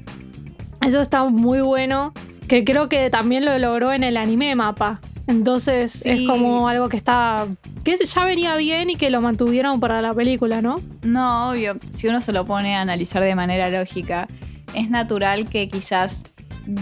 eso 0.86 1.02
está 1.02 1.24
muy 1.26 1.62
bueno. 1.62 2.14
Que 2.48 2.64
creo 2.66 2.90
que 2.90 3.10
también 3.12 3.46
lo 3.46 3.58
logró 3.60 3.94
en 3.94 4.04
el 4.04 4.18
anime 4.18 4.56
mapa. 4.56 5.00
Entonces 5.28 5.92
Sí. 5.92 6.10
es 6.10 6.28
como 6.28 6.68
algo 6.68 6.90
que 6.90 6.98
está. 6.98 7.46
que 7.84 7.96
ya 8.04 8.24
venía 8.26 8.56
bien 8.56 8.90
y 8.90 8.96
que 8.96 9.12
lo 9.12 9.22
mantuvieron 9.22 9.80
para 9.80 10.02
la 10.02 10.14
película, 10.16 10.60
¿no? 10.62 10.82
No, 11.04 11.52
obvio, 11.52 11.78
si 11.92 12.08
uno 12.08 12.20
se 12.22 12.32
lo 12.34 12.46
pone 12.46 12.76
a 12.76 12.82
analizar 12.82 13.22
de 13.22 13.36
manera 13.36 13.70
lógica, 13.70 14.28
es 14.74 14.90
natural 14.90 15.48
que 15.48 15.70
quizás 15.70 16.24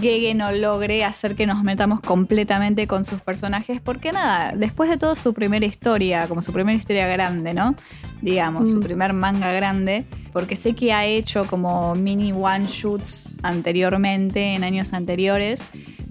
Gege 0.02 0.34
no 0.34 0.52
logre 0.52 1.04
hacer 1.06 1.36
que 1.36 1.46
nos 1.48 1.64
metamos 1.64 2.02
completamente 2.02 2.88
con 2.88 3.06
sus 3.06 3.22
personajes, 3.22 3.80
porque 3.82 4.12
nada, 4.12 4.54
después 4.56 4.90
de 4.90 4.98
todo 4.98 5.16
su 5.16 5.34
primera 5.34 5.66
historia, 5.66 6.28
como 6.28 6.42
su 6.42 6.52
primera 6.52 6.78
historia 6.78 7.08
grande, 7.08 7.54
¿no? 7.54 7.76
Digamos, 8.22 8.70
su 8.72 8.78
Mm. 8.78 8.82
primer 8.84 9.14
manga 9.14 9.52
grande, 9.54 10.06
porque 10.34 10.56
sé 10.56 10.74
que 10.76 10.92
ha 10.94 11.06
hecho 11.06 11.46
como 11.46 11.96
mini 11.96 12.32
one-shoots 12.32 13.30
anteriormente, 13.44 14.56
en 14.56 14.64
años 14.64 14.94
anteriores, 14.94 15.64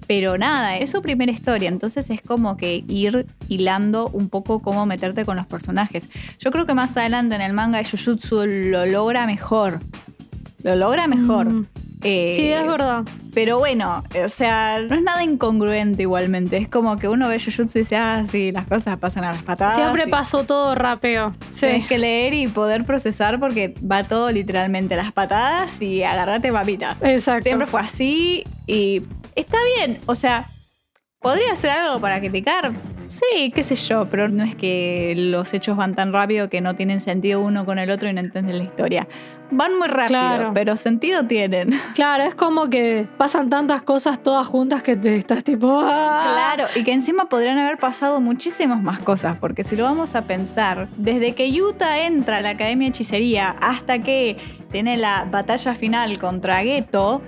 pero 0.07 0.37
nada, 0.37 0.77
es 0.77 0.91
su 0.91 1.01
primera 1.01 1.31
historia, 1.31 1.67
entonces 1.67 2.09
es 2.09 2.21
como 2.21 2.55
que 2.55 2.83
ir 2.87 3.25
hilando 3.49 4.07
un 4.13 4.29
poco 4.29 4.59
cómo 4.59 4.85
meterte 4.85 5.25
con 5.25 5.35
los 5.35 5.45
personajes. 5.45 6.09
Yo 6.39 6.49
creo 6.51 6.65
que 6.65 6.73
más 6.73 6.95
adelante 6.95 7.35
en 7.35 7.41
el 7.41 7.51
manga 7.53 7.77
de 7.79 7.83
Jujutsu 7.83 8.45
lo 8.45 8.85
logra 8.85 9.25
mejor. 9.25 9.81
Lo 10.63 10.75
logra 10.77 11.07
mejor. 11.07 11.51
Mm. 11.51 11.65
Eh, 12.07 12.31
Sí, 12.33 12.49
es 12.49 12.65
verdad. 12.65 13.03
Pero 13.33 13.59
bueno, 13.59 14.03
o 14.23 14.29
sea, 14.29 14.79
no 14.79 14.95
es 14.95 15.01
nada 15.03 15.23
incongruente 15.23 16.01
igualmente. 16.03 16.57
Es 16.57 16.67
como 16.67 16.97
que 16.97 17.07
uno 17.07 17.27
ve 17.29 17.39
Jujutsu 17.39 17.77
y 17.77 17.81
dice, 17.81 17.95
ah, 17.97 18.23
sí, 18.27 18.51
las 18.51 18.65
cosas 18.65 18.97
pasan 18.97 19.23
a 19.25 19.31
las 19.31 19.43
patadas. 19.43 19.75
Siempre 19.75 20.05
y 20.07 20.09
pasó 20.09 20.43
todo 20.43 20.73
rapeo. 20.73 21.35
Sí. 21.51 21.61
Tienes 21.67 21.87
que 21.87 21.97
leer 21.97 22.33
y 22.33 22.47
poder 22.47 22.85
procesar 22.85 23.39
porque 23.39 23.75
va 23.79 24.03
todo 24.03 24.31
literalmente 24.31 24.95
a 24.95 24.97
las 24.97 25.11
patadas 25.11 25.81
y 25.81 26.03
agarrate 26.03 26.51
papita. 26.51 26.97
Exacto. 27.01 27.43
Siempre 27.43 27.67
fue 27.67 27.81
así 27.81 28.43
y 28.65 29.03
está 29.35 29.57
bien. 29.77 29.99
O 30.07 30.15
sea, 30.15 30.45
¿podría 31.27 31.55
ser 31.55 31.71
algo 31.71 31.99
para 31.99 32.19
criticar? 32.19 32.71
Sí, 33.07 33.51
qué 33.55 33.63
sé 33.63 33.75
yo, 33.75 34.07
pero 34.09 34.27
no 34.27 34.43
es 34.43 34.53
que 34.55 35.13
los 35.17 35.53
hechos 35.53 35.77
van 35.77 35.95
tan 35.95 36.11
rápido 36.11 36.49
que 36.49 36.59
no 36.59 36.75
tienen 36.75 36.99
sentido 36.99 37.39
uno 37.41 37.65
con 37.65 37.79
el 37.79 37.89
otro 37.89 38.09
y 38.09 38.13
no 38.13 38.19
entienden 38.19 38.57
la 38.57 38.63
historia. 38.65 39.07
Van 39.49 39.77
muy 39.77 39.87
rápido, 39.87 40.07
Claro. 40.19 40.51
pero 40.53 40.75
sentido 40.75 41.23
tienen. 41.25 41.69
Claro, 41.95 42.23
es 42.25 42.35
como 42.35 42.69
que 42.69 43.07
pasan 43.17 43.49
tantas 43.49 43.81
cosas 43.81 44.21
todas 44.21 44.45
juntas 44.47 44.83
que 44.83 44.95
te 44.97 45.15
estás 45.15 45.43
tipo. 45.43 45.69
¡ah! 45.83 46.53
Claro, 46.55 46.69
y 46.75 46.83
que 46.83 46.91
encima 46.91 47.29
podrían 47.29 47.57
haber 47.57 47.77
pasado 47.77 48.19
muchísimas 48.19 48.81
más 48.81 48.99
cosas, 48.99 49.37
porque 49.37 49.63
si 49.63 49.75
lo 49.77 49.83
vamos 49.85 50.15
a 50.15 50.23
pensar, 50.23 50.89
desde 50.97 51.33
que 51.33 51.49
Yuta 51.51 51.99
entra 51.99 52.37
a 52.37 52.41
la 52.41 52.49
Academia 52.49 52.87
de 52.87 52.89
Hechicería 52.89 53.55
hasta 53.61 53.99
que 53.99 54.35
tiene 54.71 54.97
la 54.97 55.25
batalla 55.31 55.75
final 55.75 56.19
contra 56.19 56.59
Geto, 56.61 57.21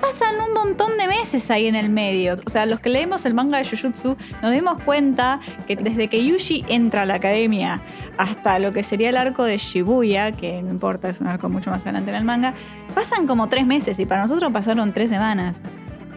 pasan 0.00 0.34
un 0.40 0.52
montón 0.54 0.96
de 0.98 1.06
meses 1.06 1.50
ahí 1.50 1.66
en 1.66 1.76
el 1.76 1.88
medio. 1.90 2.34
O 2.44 2.50
sea, 2.50 2.66
los 2.66 2.80
que 2.80 2.88
leemos 2.90 3.24
el 3.26 3.34
manga 3.34 3.58
de 3.58 3.64
Jujutsu 3.64 4.16
nos 4.42 4.50
dimos 4.52 4.82
cuenta 4.82 5.40
que 5.66 5.76
desde 5.76 6.08
que 6.08 6.24
Yuji 6.24 6.64
entra 6.68 7.02
a 7.02 7.06
la 7.06 7.14
academia 7.14 7.80
hasta 8.18 8.58
lo 8.58 8.72
que 8.72 8.82
sería 8.82 9.08
el 9.10 9.16
arco 9.16 9.44
de 9.44 9.56
Shibuya, 9.56 10.32
que 10.32 10.62
no 10.62 10.70
importa, 10.70 11.08
es 11.08 11.20
un 11.20 11.26
arco 11.26 11.48
mucho 11.48 11.70
más 11.70 11.82
adelante 11.86 12.10
en 12.10 12.16
el 12.16 12.24
manga, 12.24 12.54
pasan 12.94 13.26
como 13.26 13.48
tres 13.48 13.66
meses 13.66 13.98
y 13.98 14.06
para 14.06 14.22
nosotros 14.22 14.52
pasaron 14.52 14.92
tres 14.92 15.10
semanas. 15.10 15.60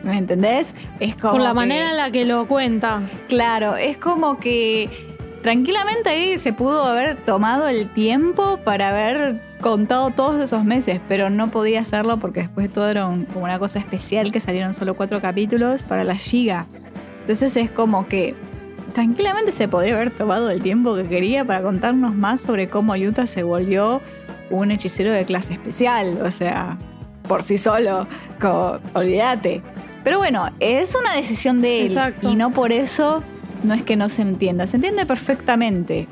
¿Me 0.04 0.18
entendés? 0.18 0.74
Es 1.00 1.16
como 1.16 1.34
Por 1.34 1.42
la 1.42 1.50
que- 1.50 1.56
manera 1.56 1.90
en 1.90 1.98
la 1.98 2.12
que 2.12 2.26
lo 2.26 2.48
cuenta. 2.48 3.02
Claro, 3.28 3.76
es 3.76 3.98
como 3.98 4.38
que 4.40 4.90
tranquilamente 5.42 6.10
ahí 6.10 6.38
se 6.38 6.54
pudo 6.54 6.84
haber 6.84 7.18
tomado 7.18 7.68
el 7.68 7.90
tiempo 7.92 8.58
para 8.63 8.90
haber 8.90 9.42
contado 9.62 10.12
todos 10.12 10.41
esos 10.41 10.63
meses, 10.63 11.00
pero 11.08 11.30
no 11.30 11.50
podía 11.50 11.82
hacerlo 11.82 12.17
porque 12.17 12.41
después 12.41 12.72
todo 12.72 12.89
era 12.89 13.08
un- 13.08 13.26
como 13.26 13.46
una 13.46 13.58
cosa 13.60 13.80
especial 13.80 14.32
que 14.32 14.39
salieron 14.39 14.74
solo 14.74 14.96
cuatro 14.96 15.20
capítulos 15.22 15.84
para 15.84 16.04
la 16.04 16.15
Giga. 16.15 16.67
Entonces 17.22 17.58
es 17.58 17.70
como 17.72 18.08
que 18.08 18.36
tranquilamente 18.93 19.52
se 19.52 19.67
podría 19.67 19.96
haber 19.96 20.12
tomado 20.12 20.50
el 20.50 20.62
tiempo 20.62 20.96
que 20.96 21.06
quería 21.08 21.43
para 21.46 21.62
contarnos 21.62 22.15
más 22.15 22.41
sobre 22.41 22.67
cómo 22.70 22.96
Yuta 22.96 23.28
se 23.28 23.43
volvió 23.43 24.02
un 24.50 24.72
hechicero 24.72 25.12
de 25.12 25.26
clase 25.26 25.54
especial, 25.54 26.20
o 26.24 26.32
sea, 26.32 26.78
por 27.28 27.43
sí 27.43 27.58
solo, 27.58 28.08
como, 28.39 28.78
olvídate. 28.93 29.62
Pero 30.04 30.20
bueno, 30.20 30.50
es 30.62 30.96
una 30.96 31.13
decisión 31.15 31.62
de 31.62 31.82
él 31.82 31.88
Exacto. 31.88 32.30
y 32.32 32.36
no 32.36 32.52
por 32.52 32.72
eso 32.72 33.24
no 33.63 33.74
es 33.74 33.82
que 33.82 33.98
no 33.98 34.08
se 34.08 34.22
entienda, 34.22 34.65
se 34.67 34.78
entiende 34.78 35.06
perfectamente 35.06 36.08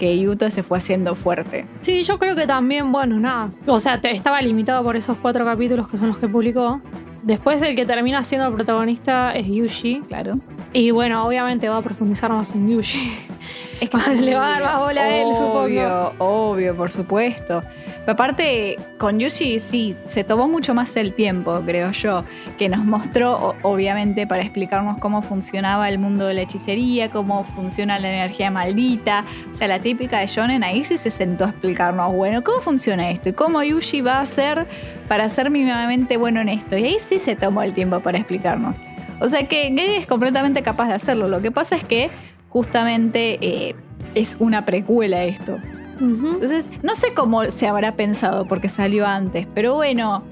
que 0.00 0.18
Yuta 0.18 0.50
se 0.50 0.64
fue 0.64 0.78
haciendo 0.78 1.14
fuerte. 1.14 1.64
Sí, 1.82 2.02
yo 2.02 2.18
creo 2.18 2.34
que 2.34 2.46
también, 2.48 2.90
bueno, 2.90 3.20
nada. 3.20 3.50
O 3.66 3.78
sea, 3.78 4.00
te- 4.00 4.10
estaba 4.10 4.42
limitado 4.42 4.82
por 4.82 4.96
esos 4.96 5.16
cuatro 5.18 5.44
capítulos 5.44 5.86
que 5.86 5.96
son 5.96 6.08
los 6.08 6.18
que 6.18 6.26
publicó. 6.26 6.80
Después 7.22 7.60
el 7.62 7.76
que 7.76 7.84
termina 7.86 8.24
siendo 8.24 8.48
el 8.48 8.54
protagonista 8.54 9.32
es 9.36 9.46
Yuji. 9.46 10.00
Claro. 10.08 10.38
Y 10.72 10.90
bueno, 10.90 11.24
obviamente 11.26 11.68
va 11.68 11.76
a 11.76 11.82
profundizar 11.82 12.32
más 12.32 12.52
en 12.54 12.68
Yuji. 12.68 12.98
Es 13.80 14.20
Le 14.20 14.34
va 14.34 14.46
a 14.46 14.50
dar 14.50 14.62
más 14.62 14.78
bola 14.78 15.00
a 15.02 15.16
él, 15.16 15.28
supongo. 15.32 15.60
Obvio, 15.60 16.12
obvio, 16.18 16.76
por 16.76 16.90
supuesto. 16.90 17.62
Pero 18.00 18.12
aparte, 18.12 18.78
con 18.98 19.18
Yushi 19.18 19.58
sí, 19.58 19.96
se 20.04 20.22
tomó 20.22 20.48
mucho 20.48 20.74
más 20.74 20.96
el 20.96 21.14
tiempo, 21.14 21.62
creo 21.64 21.90
yo, 21.92 22.24
que 22.58 22.68
nos 22.68 22.84
mostró, 22.84 23.54
obviamente, 23.62 24.26
para 24.26 24.42
explicarnos 24.42 24.98
cómo 24.98 25.22
funcionaba 25.22 25.88
el 25.88 25.98
mundo 25.98 26.26
de 26.26 26.34
la 26.34 26.42
hechicería, 26.42 27.10
cómo 27.10 27.44
funciona 27.44 27.98
la 27.98 28.08
energía 28.08 28.50
maldita. 28.50 29.24
O 29.52 29.56
sea, 29.56 29.68
la 29.68 29.78
típica 29.78 30.18
de 30.18 30.26
Shonen, 30.26 30.62
ahí 30.62 30.84
sí 30.84 30.98
se 30.98 31.10
sentó 31.10 31.44
a 31.44 31.48
explicarnos, 31.48 32.12
bueno, 32.12 32.42
¿cómo 32.42 32.60
funciona 32.60 33.10
esto? 33.10 33.30
¿Y 33.30 33.32
cómo 33.32 33.62
Yushi 33.62 34.02
va 34.02 34.18
a 34.18 34.20
hacer 34.20 34.66
para 35.08 35.28
ser 35.28 35.50
mínimamente 35.50 36.16
bueno 36.18 36.40
en 36.40 36.50
esto? 36.50 36.76
Y 36.76 36.84
ahí 36.84 36.96
sí 37.00 37.18
se 37.18 37.36
tomó 37.36 37.62
el 37.62 37.72
tiempo 37.72 38.00
para 38.00 38.18
explicarnos. 38.18 38.76
O 39.20 39.28
sea 39.28 39.46
que 39.46 39.64
Gege 39.64 39.98
es 39.98 40.06
completamente 40.06 40.62
capaz 40.62 40.88
de 40.88 40.94
hacerlo. 40.94 41.28
Lo 41.28 41.42
que 41.42 41.50
pasa 41.50 41.76
es 41.76 41.84
que 41.84 42.10
justamente 42.50 43.38
eh, 43.40 43.74
es 44.14 44.36
una 44.38 44.66
precuela 44.66 45.24
esto. 45.24 45.56
Entonces, 46.00 46.70
no 46.82 46.94
sé 46.94 47.12
cómo 47.14 47.44
se 47.50 47.66
habrá 47.68 47.92
pensado 47.96 48.46
porque 48.46 48.68
salió 48.68 49.06
antes, 49.06 49.46
pero 49.54 49.74
bueno, 49.74 50.22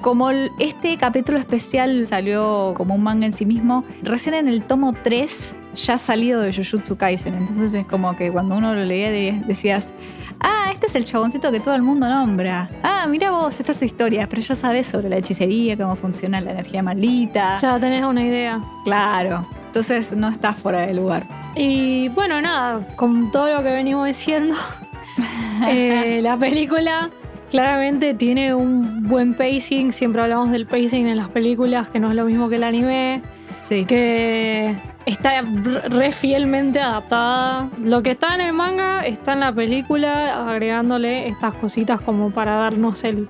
como 0.00 0.30
este 0.30 0.96
capítulo 0.96 1.38
especial 1.38 2.06
salió 2.06 2.72
como 2.76 2.94
un 2.94 3.02
manga 3.02 3.26
en 3.26 3.34
sí 3.34 3.44
mismo, 3.44 3.84
recién 4.02 4.34
en 4.34 4.48
el 4.48 4.62
tomo 4.62 4.94
3 5.02 5.54
ya 5.74 5.94
ha 5.94 5.98
salido 5.98 6.40
de 6.40 6.52
Jujutsu 6.54 6.96
Kaisen. 6.96 7.34
Entonces 7.34 7.74
es 7.74 7.86
como 7.86 8.16
que 8.16 8.32
cuando 8.32 8.56
uno 8.56 8.74
lo 8.74 8.82
leía 8.84 9.10
de- 9.10 9.42
decías, 9.46 9.92
ah, 10.40 10.70
este 10.72 10.86
es 10.86 10.94
el 10.94 11.04
chaboncito 11.04 11.52
que 11.52 11.60
todo 11.60 11.74
el 11.74 11.82
mundo 11.82 12.08
nombra. 12.08 12.70
Ah, 12.82 13.06
mira 13.06 13.30
vos, 13.30 13.60
esta 13.60 13.72
es 13.72 13.78
su 13.78 13.84
historia, 13.84 14.26
pero 14.30 14.40
ya 14.40 14.54
sabes 14.54 14.86
sobre 14.86 15.10
la 15.10 15.18
hechicería, 15.18 15.76
cómo 15.76 15.94
funciona 15.94 16.40
la 16.40 16.52
energía 16.52 16.82
maldita. 16.82 17.56
Ya 17.56 17.78
tenés 17.78 18.02
una 18.02 18.24
idea. 18.24 18.58
Claro. 18.84 19.46
Entonces 19.70 20.16
no 20.16 20.28
está 20.28 20.52
fuera 20.52 20.80
de 20.80 20.94
lugar. 20.94 21.22
Y 21.54 22.08
bueno, 22.08 22.40
nada, 22.40 22.84
con 22.96 23.30
todo 23.30 23.54
lo 23.54 23.62
que 23.62 23.70
venimos 23.72 24.04
diciendo, 24.04 24.56
eh, 25.68 26.18
la 26.24 26.36
película 26.36 27.08
claramente 27.52 28.14
tiene 28.14 28.52
un 28.52 29.06
buen 29.06 29.32
pacing. 29.34 29.92
Siempre 29.92 30.22
hablamos 30.22 30.50
del 30.50 30.66
pacing 30.66 31.06
en 31.06 31.16
las 31.16 31.28
películas, 31.28 31.88
que 31.88 32.00
no 32.00 32.08
es 32.10 32.16
lo 32.16 32.24
mismo 32.24 32.48
que 32.48 32.56
el 32.56 32.64
anime, 32.64 33.22
Sí. 33.60 33.84
que 33.84 34.74
está 35.06 35.42
re 35.88 36.10
fielmente 36.10 36.80
adaptada. 36.80 37.68
Lo 37.80 38.02
que 38.02 38.10
está 38.10 38.34
en 38.34 38.40
el 38.40 38.52
manga 38.52 39.06
está 39.06 39.34
en 39.34 39.40
la 39.40 39.52
película, 39.52 40.50
agregándole 40.50 41.28
estas 41.28 41.54
cositas 41.54 42.00
como 42.00 42.32
para 42.32 42.56
darnos 42.56 43.04
el 43.04 43.28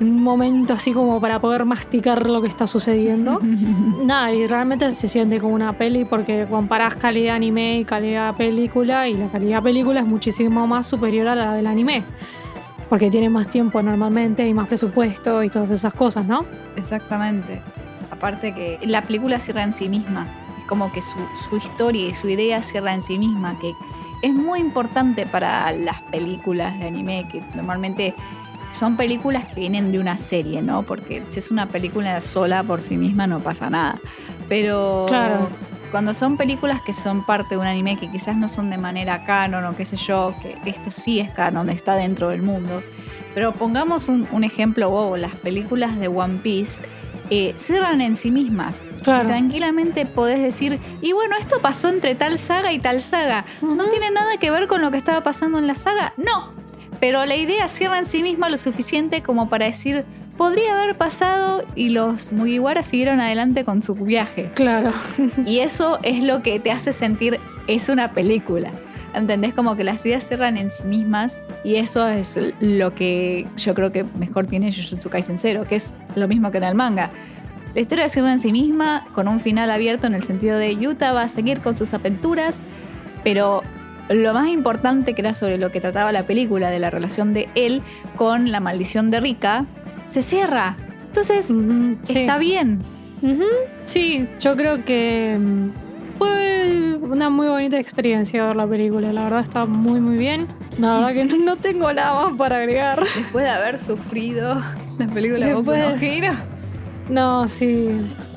un 0.00 0.22
momento 0.22 0.72
así 0.72 0.92
como 0.92 1.20
para 1.20 1.40
poder 1.40 1.64
masticar 1.64 2.28
lo 2.28 2.40
que 2.40 2.48
está 2.48 2.66
sucediendo. 2.66 3.38
Nada, 4.04 4.32
y 4.32 4.46
realmente 4.46 4.94
se 4.94 5.08
siente 5.08 5.38
como 5.40 5.54
una 5.54 5.72
peli 5.74 6.04
porque 6.04 6.46
comparás 6.48 6.94
calidad 6.94 7.36
anime 7.36 7.78
y 7.78 7.84
calidad 7.84 8.34
película 8.34 9.08
y 9.08 9.14
la 9.14 9.28
calidad 9.28 9.62
película 9.62 10.00
es 10.00 10.06
muchísimo 10.06 10.66
más 10.66 10.86
superior 10.86 11.28
a 11.28 11.34
la 11.34 11.54
del 11.54 11.66
anime. 11.66 12.02
Porque 12.88 13.10
tiene 13.10 13.28
más 13.30 13.46
tiempo 13.46 13.82
normalmente 13.82 14.46
y 14.48 14.52
más 14.52 14.66
presupuesto 14.66 15.44
y 15.44 15.50
todas 15.50 15.70
esas 15.70 15.92
cosas, 15.92 16.26
¿no? 16.26 16.44
Exactamente. 16.76 17.60
Aparte 18.10 18.52
que 18.52 18.78
la 18.82 19.02
película 19.02 19.38
cierra 19.38 19.62
en 19.62 19.72
sí 19.72 19.88
misma. 19.88 20.26
Es 20.58 20.64
como 20.64 20.90
que 20.90 21.00
su, 21.00 21.18
su 21.48 21.56
historia 21.56 22.08
y 22.08 22.14
su 22.14 22.28
idea 22.28 22.62
cierra 22.62 22.92
en 22.92 23.02
sí 23.02 23.16
misma, 23.16 23.56
que 23.60 23.72
es 24.22 24.34
muy 24.34 24.60
importante 24.60 25.24
para 25.26 25.70
las 25.72 26.02
películas 26.02 26.78
de 26.78 26.88
anime, 26.88 27.26
que 27.30 27.42
normalmente 27.54 28.14
son 28.72 28.96
películas 28.96 29.46
que 29.46 29.60
vienen 29.60 29.92
de 29.92 29.98
una 29.98 30.16
serie, 30.16 30.62
¿no? 30.62 30.82
Porque 30.82 31.22
si 31.28 31.38
es 31.38 31.50
una 31.50 31.66
película 31.66 32.20
sola 32.20 32.62
por 32.62 32.82
sí 32.82 32.96
misma 32.96 33.26
no 33.26 33.40
pasa 33.40 33.68
nada. 33.70 33.96
Pero 34.48 35.06
Claro. 35.08 35.48
cuando 35.90 36.14
son 36.14 36.36
películas 36.36 36.80
que 36.82 36.92
son 36.92 37.24
parte 37.24 37.54
de 37.54 37.60
un 37.60 37.66
anime 37.66 37.98
que 37.98 38.08
quizás 38.08 38.36
no 38.36 38.48
son 38.48 38.70
de 38.70 38.78
manera 38.78 39.24
canon 39.24 39.64
o 39.64 39.76
qué 39.76 39.84
sé 39.84 39.96
yo, 39.96 40.34
que 40.42 40.56
esto 40.70 40.90
sí 40.90 41.20
es 41.20 41.32
canon, 41.32 41.68
está 41.70 41.94
dentro 41.94 42.28
del 42.28 42.42
mundo. 42.42 42.82
Pero 43.34 43.52
pongamos 43.52 44.08
un, 44.08 44.26
un 44.32 44.42
ejemplo 44.44 44.90
bobo, 44.90 45.16
las 45.16 45.34
películas 45.36 45.98
de 46.00 46.08
One 46.08 46.38
Piece 46.42 46.80
eh, 47.32 47.54
cierran 47.56 48.00
en 48.00 48.16
sí 48.16 48.32
mismas. 48.32 48.86
Claro. 49.04 49.28
Tranquilamente 49.28 50.04
podés 50.04 50.40
decir, 50.42 50.80
y 51.00 51.12
bueno, 51.12 51.36
esto 51.38 51.60
pasó 51.60 51.88
entre 51.88 52.16
tal 52.16 52.40
saga 52.40 52.72
y 52.72 52.80
tal 52.80 53.02
saga. 53.02 53.44
¿No 53.62 53.88
tiene 53.88 54.10
nada 54.10 54.36
que 54.40 54.50
ver 54.50 54.66
con 54.66 54.80
lo 54.82 54.90
que 54.90 54.96
estaba 54.98 55.22
pasando 55.22 55.58
en 55.58 55.68
la 55.68 55.76
saga? 55.76 56.12
No. 56.16 56.52
Pero 57.00 57.24
la 57.24 57.34
idea 57.34 57.66
cierra 57.68 57.98
en 57.98 58.04
sí 58.04 58.22
misma 58.22 58.48
lo 58.48 58.58
suficiente 58.58 59.22
como 59.22 59.48
para 59.48 59.66
decir, 59.66 60.04
podría 60.36 60.80
haber 60.80 60.96
pasado 60.96 61.64
y 61.74 61.88
los 61.88 62.32
Mugiwara 62.32 62.82
siguieron 62.82 63.20
adelante 63.20 63.64
con 63.64 63.82
su 63.82 63.94
viaje. 63.94 64.50
Claro. 64.54 64.92
Y 65.46 65.60
eso 65.60 65.98
es 66.02 66.22
lo 66.22 66.42
que 66.42 66.60
te 66.60 66.70
hace 66.70 66.92
sentir 66.92 67.40
es 67.66 67.88
una 67.88 68.12
película. 68.12 68.70
¿Entendés? 69.12 69.54
Como 69.54 69.76
que 69.76 69.82
las 69.82 70.06
ideas 70.06 70.26
cierran 70.26 70.56
en 70.56 70.70
sí 70.70 70.84
mismas 70.84 71.40
y 71.64 71.76
eso 71.76 72.06
es 72.06 72.38
lo 72.60 72.94
que 72.94 73.46
yo 73.56 73.74
creo 73.74 73.90
que 73.90 74.04
mejor 74.18 74.46
tiene 74.46 74.72
Jujutsu 74.72 75.10
Kaisen 75.10 75.38
Zero, 75.38 75.66
que 75.66 75.76
es 75.76 75.92
lo 76.14 76.28
mismo 76.28 76.50
que 76.50 76.58
en 76.58 76.64
el 76.64 76.74
manga. 76.74 77.10
La 77.74 77.80
historia 77.80 78.08
cierra 78.08 78.32
en 78.32 78.40
sí 78.40 78.52
misma, 78.52 79.06
con 79.12 79.26
un 79.26 79.40
final 79.40 79.70
abierto 79.70 80.06
en 80.06 80.14
el 80.14 80.22
sentido 80.22 80.58
de 80.58 80.74
Utah 80.74 81.12
va 81.12 81.22
a 81.22 81.28
seguir 81.28 81.60
con 81.60 81.76
sus 81.76 81.92
aventuras, 81.92 82.56
pero 83.24 83.62
lo 84.10 84.34
más 84.34 84.48
importante 84.48 85.14
que 85.14 85.22
era 85.22 85.34
sobre 85.34 85.56
lo 85.58 85.70
que 85.70 85.80
trataba 85.80 86.12
la 86.12 86.24
película, 86.24 86.70
de 86.70 86.78
la 86.78 86.90
relación 86.90 87.32
de 87.32 87.48
él 87.54 87.82
con 88.16 88.50
la 88.50 88.60
maldición 88.60 89.10
de 89.10 89.20
Rika, 89.20 89.66
se 90.06 90.22
cierra. 90.22 90.74
Entonces, 91.06 91.46
sí. 92.02 92.18
está 92.18 92.36
bien. 92.38 92.80
Sí, 93.86 94.26
yo 94.38 94.56
creo 94.56 94.84
que 94.84 95.36
mm, 95.38 96.18
fue 96.18 96.96
una 97.02 97.28
muy 97.30 97.48
bonita 97.48 97.78
experiencia 97.78 98.44
ver 98.46 98.56
la 98.56 98.66
película. 98.66 99.12
La 99.12 99.24
verdad 99.24 99.40
está 99.40 99.66
muy, 99.66 100.00
muy 100.00 100.16
bien. 100.16 100.46
La 100.78 100.94
verdad 100.96 101.12
que 101.14 101.24
no, 101.24 101.36
no 101.44 101.56
tengo 101.56 101.92
nada 101.92 102.24
más 102.26 102.34
para 102.38 102.56
agregar. 102.58 103.02
Después 103.16 103.44
de 103.44 103.50
haber 103.50 103.78
sufrido 103.78 104.60
la 104.98 105.06
película 105.08 105.46
Después- 105.46 105.64
Boku 105.64 105.72
no 105.96 106.00
Hero. 106.02 106.32
No, 107.08 107.48
sí. 107.48 107.88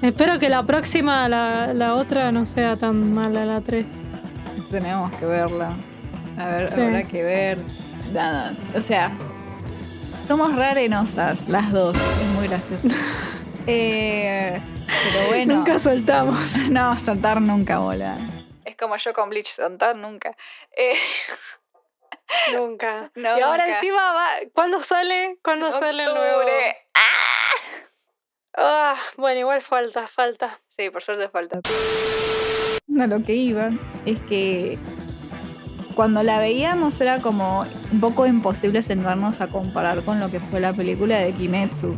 Espero 0.01 0.39
que 0.39 0.49
la 0.49 0.65
próxima, 0.65 1.29
la, 1.29 1.73
la 1.73 1.93
otra, 1.93 2.31
no 2.31 2.45
sea 2.45 2.75
tan 2.75 3.13
mala, 3.13 3.45
la 3.45 3.61
3. 3.61 3.85
Tenemos 4.73 5.15
que 5.17 5.25
verla. 5.27 5.69
A 6.35 6.47
ver, 6.47 6.71
Sí. 6.71 6.81
habrá 6.81 7.03
que 7.03 7.21
ver. 7.21 7.59
Nada. 8.11 8.53
O 8.75 8.81
sea, 8.81 9.11
somos 10.25 10.55
re 10.55 10.65
arenosas 10.65 11.47
las 11.47 11.71
dos. 11.71 11.95
Es 11.95 12.27
muy 12.35 12.47
gracioso. 12.47 12.87
Eh, 13.65 14.59
pero 15.13 15.27
bueno. 15.27 15.55
Nunca 15.57 15.77
soltamos. 15.79 16.37
No, 16.71 16.97
saltar 16.99 17.39
nunca, 17.39 17.77
bola. 17.79 18.17
Es 18.65 18.75
como 18.75 18.97
yo 18.97 19.13
con 19.13 19.29
Bleach, 19.29 19.47
saltar 19.47 19.95
nunca. 19.95 20.35
Eh, 20.75 20.97
Nunca. 22.53 23.11
No, 23.15 23.37
y 23.37 23.41
ahora 23.41 23.65
nunca. 23.65 23.77
encima 23.77 24.11
va. 24.13 24.27
¿Cuándo 24.53 24.81
sale? 24.81 25.37
¿Cuándo 25.43 25.71
sale 25.71 26.03
el 26.03 26.13
nuevo? 26.13 26.37
octubre. 26.39 26.75
Ah, 28.57 28.95
bueno, 29.17 29.39
igual 29.39 29.61
falta, 29.61 30.07
falta. 30.07 30.59
Sí, 30.67 30.89
por 30.89 31.01
suerte 31.03 31.29
falta. 31.29 31.59
No, 32.97 33.07
lo 33.07 33.23
que 33.23 33.35
iba 33.35 33.71
es 34.05 34.19
que 34.21 34.77
cuando 35.95 36.21
la 36.23 36.39
veíamos 36.39 36.99
era 37.01 37.19
como 37.21 37.65
un 37.91 37.99
poco 37.99 38.25
imposible 38.27 38.81
sentarnos 38.81 39.41
a 39.41 39.47
comparar 39.47 40.01
con 40.03 40.19
lo 40.19 40.29
que 40.29 40.39
fue 40.39 40.59
la 40.59 40.73
película 40.73 41.17
de 41.17 41.31
Kimetsu. 41.33 41.95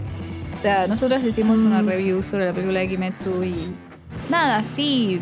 O 0.54 0.58
sea, 0.58 0.88
nosotros 0.88 1.24
hicimos 1.26 1.60
una 1.60 1.82
Mm. 1.82 1.88
review 1.88 2.24
sobre 2.24 2.46
la 2.46 2.54
película 2.54 2.80
de 2.80 2.88
Kimetsu 2.88 3.44
y 3.44 3.76
nada, 4.30 4.64
sí, 4.64 5.22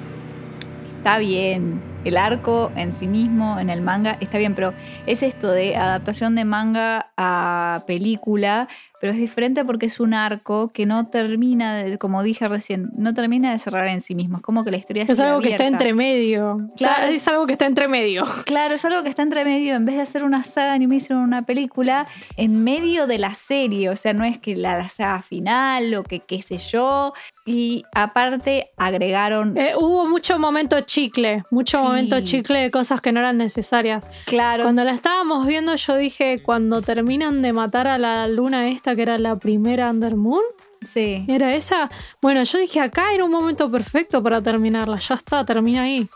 está 0.97 1.17
bien. 1.17 1.81
El 2.03 2.17
arco 2.17 2.71
en 2.75 2.91
sí 2.93 3.07
mismo, 3.07 3.57
en 3.59 3.69
el 3.69 3.81
manga, 3.81 4.17
está 4.19 4.37
bien, 4.37 4.53
pero 4.55 4.73
es 5.05 5.23
esto 5.23 5.49
de 5.49 5.75
adaptación 5.77 6.35
de 6.35 6.45
manga 6.45 7.11
a 7.17 7.83
película, 7.87 8.67
pero 9.03 9.11
es 9.11 9.19
diferente 9.19 9.65
porque 9.65 9.87
es 9.87 9.99
un 9.99 10.13
arco 10.13 10.71
que 10.71 10.85
no 10.85 11.07
termina, 11.07 11.75
de- 11.75 11.97
como 11.97 12.23
dije 12.23 12.47
recién, 12.47 12.89
no 12.95 13.13
termina 13.13 13.51
de 13.51 13.59
cerrar 13.59 13.85
en 13.89 13.99
sí 13.99 14.15
mismo. 14.15 14.37
Es 14.37 14.43
como 14.43 14.63
que 14.63 14.71
la 14.71 14.77
historia 14.77 15.03
Es 15.05 15.19
algo 15.19 15.41
que 15.41 15.49
está 15.49 15.67
entre 15.67 15.93
medio. 15.93 16.69
Claro, 16.77 17.07
es 17.11 17.27
algo 17.27 17.45
que 17.45 17.51
está 17.51 17.65
entre 17.65 17.89
medio. 17.89 18.23
Claro, 18.45 18.75
es 18.75 18.85
algo 18.85 19.03
que 19.03 19.09
está 19.09 19.21
entre 19.21 19.43
medio. 19.43 19.75
En 19.75 19.85
vez 19.85 19.97
de 19.97 20.03
hacer 20.03 20.23
una 20.23 20.45
saga 20.45 20.71
anime, 20.71 20.95
hicieron 20.95 21.21
una 21.21 21.41
película 21.41 22.07
en 22.37 22.63
medio 22.63 23.05
de 23.05 23.17
la 23.17 23.33
serie. 23.33 23.89
O 23.89 23.97
sea, 23.97 24.13
no 24.13 24.23
es 24.23 24.37
que 24.39 24.55
la, 24.55 24.77
la 24.77 24.87
saga 24.87 25.21
final 25.21 25.93
o 25.95 26.03
que 26.03 26.21
qué 26.21 26.41
sé 26.41 26.57
yo. 26.57 27.11
Y 27.45 27.83
aparte 27.93 28.69
agregaron. 28.77 29.57
Eh, 29.57 29.73
hubo 29.77 30.07
mucho 30.07 30.39
momento 30.39 30.79
chicle, 30.79 31.43
mucho 31.51 31.77
Sí. 31.79 31.83
momento 31.85 32.21
chicle 32.21 32.59
de 32.61 32.71
cosas 32.71 33.01
que 33.01 33.11
no 33.11 33.19
eran 33.19 33.35
necesarias. 33.37 34.05
claro. 34.25 34.63
Cuando 34.63 34.85
la 34.85 34.91
estábamos 34.91 35.45
viendo, 35.45 35.75
yo 35.75 35.97
dije, 35.97 36.39
cuando 36.41 36.81
terminan 36.81 37.41
de 37.41 37.51
matar 37.51 37.87
a 37.87 37.97
la 37.97 38.29
luna 38.29 38.69
esta, 38.69 38.92
que 38.95 39.01
era 39.01 39.17
la 39.17 39.35
primera 39.37 39.89
Under 39.89 40.15
Moon, 40.15 40.41
Sí. 40.85 41.23
¿era 41.29 41.55
esa? 41.55 41.89
Bueno, 42.21 42.43
yo 42.43 42.57
dije, 42.59 42.81
acá 42.81 43.13
era 43.13 43.23
un 43.23 43.31
momento 43.31 43.71
perfecto 43.71 44.21
para 44.21 44.41
terminarla, 44.41 44.99
ya 44.99 45.15
está, 45.15 45.45
termina 45.45 45.83
ahí. 45.83 46.09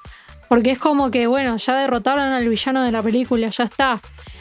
Porque 0.50 0.72
es 0.72 0.78
como 0.78 1.10
que, 1.12 1.28
bueno, 1.28 1.56
ya 1.58 1.76
derrotaron 1.78 2.26
al 2.26 2.48
villano 2.50 2.84
de 2.84 2.92
la 2.92 3.02
película, 3.02 3.48
ya 3.48 3.64
está. 3.64 4.00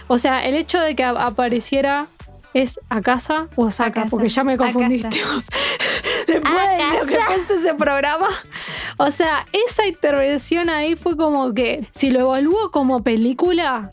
O 0.09 0.19
sea, 0.19 0.45
el 0.45 0.55
hecho 0.55 0.81
de 0.81 0.97
que 0.97 1.05
apareciera 1.05 2.07
es 2.55 2.81
a 2.89 3.03
casa 3.03 3.49
o 3.57 3.67
a 3.67 3.69
Akasa. 3.69 4.07
porque 4.11 4.29
ya 4.29 4.43
me 4.45 4.57
confundiste. 4.57 5.09
Después 6.27 6.55
de 6.55 6.99
lo 7.01 7.07
que 7.07 7.19
fue 7.19 7.57
ese 7.57 7.75
programa. 7.75 8.29
O 8.97 9.11
sea, 9.11 9.47
esa 9.53 9.87
intervención 9.87 10.71
ahí 10.71 10.97
fue 10.97 11.17
como 11.17 11.53
que, 11.55 11.87
si 11.93 12.11
lo 12.11 12.21
evalúo 12.21 12.71
como 12.71 13.03
película, 13.03 13.91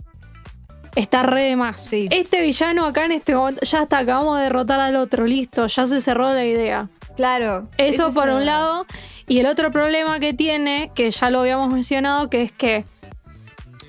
está 0.95 1.23
re 1.23 1.43
de 1.43 1.55
más. 1.55 1.81
Sí. 1.81 2.07
Este 2.11 2.41
villano 2.41 2.85
acá 2.85 3.05
en 3.05 3.13
este 3.13 3.35
momento, 3.35 3.61
ya 3.63 3.83
está, 3.83 3.99
acabamos 3.99 4.37
de 4.37 4.43
derrotar 4.43 4.79
al 4.79 4.95
otro, 4.95 5.25
listo, 5.25 5.67
ya 5.67 5.85
se 5.85 6.01
cerró 6.01 6.33
la 6.33 6.45
idea. 6.45 6.89
Claro. 7.15 7.67
Eso 7.77 8.11
por 8.11 8.29
un 8.29 8.45
lado. 8.45 8.85
Y 9.27 9.39
el 9.39 9.45
otro 9.45 9.71
problema 9.71 10.19
que 10.19 10.33
tiene, 10.33 10.91
que 10.93 11.09
ya 11.11 11.29
lo 11.29 11.41
habíamos 11.41 11.71
mencionado, 11.73 12.29
que 12.29 12.41
es 12.41 12.51
que 12.51 12.85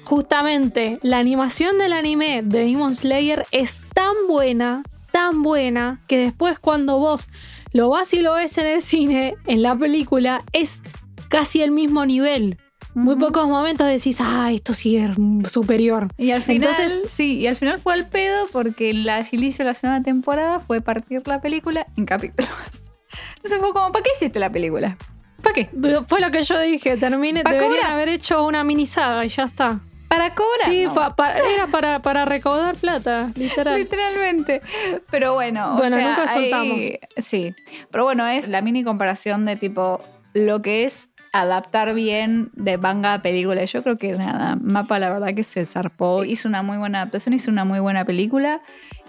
justamente 0.05 0.99
la 1.03 1.19
animación 1.19 1.79
del 1.79 1.93
anime 1.93 2.43
de 2.45 2.61
Demon 2.67 2.95
Slayer 2.95 3.47
es 3.51 3.81
tan 3.95 4.15
buena, 4.29 4.83
tan 5.11 5.43
buena, 5.43 6.01
que 6.07 6.19
después 6.19 6.59
cuando 6.59 6.99
vos 6.99 7.29
lo 7.73 7.89
vas 7.89 8.13
y 8.13 8.21
lo 8.21 8.35
ves 8.35 8.57
en 8.59 8.67
el 8.67 8.83
cine, 8.83 9.35
en 9.47 9.63
la 9.63 9.75
película, 9.77 10.43
es 10.53 10.83
casi 11.29 11.63
el 11.63 11.73
mismo 11.73 12.07
nivel. 12.07 12.59
Muy 12.95 13.17
pocos 13.17 13.49
momentos 13.49 13.87
decís, 13.89 14.19
ah, 14.21 14.51
esto 14.53 14.73
sí 14.73 14.97
es 14.97 15.11
superior. 15.51 16.09
Y 16.17 16.31
al 16.31 16.43
final, 16.43 16.71
Entonces- 16.71 17.11
sí, 17.11 17.39
y 17.39 17.47
al 17.47 17.57
final 17.57 17.79
fue 17.81 17.95
al 17.95 18.09
pedo 18.09 18.47
porque 18.53 18.91
el 18.91 19.09
inicio 19.33 19.65
de 19.65 19.71
la 19.71 19.75
segunda 19.75 20.03
temporada 20.03 20.61
fue 20.61 20.81
partir 20.81 21.23
la 21.27 21.41
película 21.41 21.87
en 21.97 22.07
capítulos. 22.07 22.51
Entonces 23.37 23.61
fue 23.61 23.73
como, 23.73 23.91
¿para 23.93 24.03
qué 24.03 24.11
hiciste 24.17 24.39
la 24.39 24.51
película? 24.51 24.97
¿Para 25.43 25.55
qué? 25.55 25.69
Fue 26.07 26.21
lo 26.21 26.31
que 26.31 26.43
yo 26.43 26.59
dije, 26.61 26.97
termine, 26.97 27.43
deberían 27.43 27.71
cobrar. 27.73 27.91
haber 27.93 28.09
hecho 28.09 28.47
una 28.47 28.65
mini 28.65 28.87
saga 28.87 29.25
y 29.25 29.29
ya 29.29 29.43
está. 29.45 29.81
¿Para 30.09 30.35
cobrar? 30.35 30.69
Sí, 30.71 30.85
No. 30.85 30.93
fue 30.93 31.03
pa- 31.17 31.35
era 31.55 31.67
para, 31.67 31.99
para 31.99 32.25
recaudar 32.25 32.77
plata, 32.77 33.31
literal. 33.35 33.79
Literalmente. 33.79 34.63
Pero 35.11 35.35
bueno, 35.35 35.75
o 35.75 35.77
Bueno, 35.77 35.97
sea, 35.97 36.09
nunca 36.09 36.29
soltamos. 36.29 36.85
sí. 37.19 37.55
Pero 37.91 38.05
bueno, 38.05 38.27
es 38.29 38.49
la 38.49 38.63
mini 38.63 38.85
comparación 38.85 39.45
de 39.45 39.57
tipo 39.57 39.99
lo 40.33 40.63
que 40.63 40.85
es 40.85 41.11
adaptar 41.35 41.95
bien 41.95 42.51
de 42.55 42.79
manga 42.79 43.15
a 43.15 43.23
película. 43.23 43.65
Yo 43.65 43.83
creo 43.83 43.99
que 43.99 44.13
nada, 44.13 44.57
Mapa 44.61 44.99
la 44.99 45.11
verdad 45.11 45.35
que 45.35 45.43
se 45.45 45.67
zarpó. 45.67 46.25
Hizo 46.25 46.49
una 46.49 46.63
muy 46.63 46.79
buena 46.79 47.03
adaptación, 47.03 47.35
hizo 47.35 47.51
una 47.51 47.65
muy 47.65 47.81
buena 47.81 48.05
película. 48.05 48.61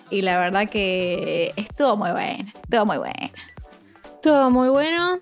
Y 0.10 0.22
la 0.24 0.38
verdad 0.40 0.68
que 0.70 1.54
estuvo 1.56 1.96
muy 1.98 2.12
buena. 2.12 2.46
Estuvo 2.64 2.86
muy 2.86 2.98
buena. 2.98 3.30
Todo 4.22 4.50
muy 4.50 4.70
bueno. 4.70 5.20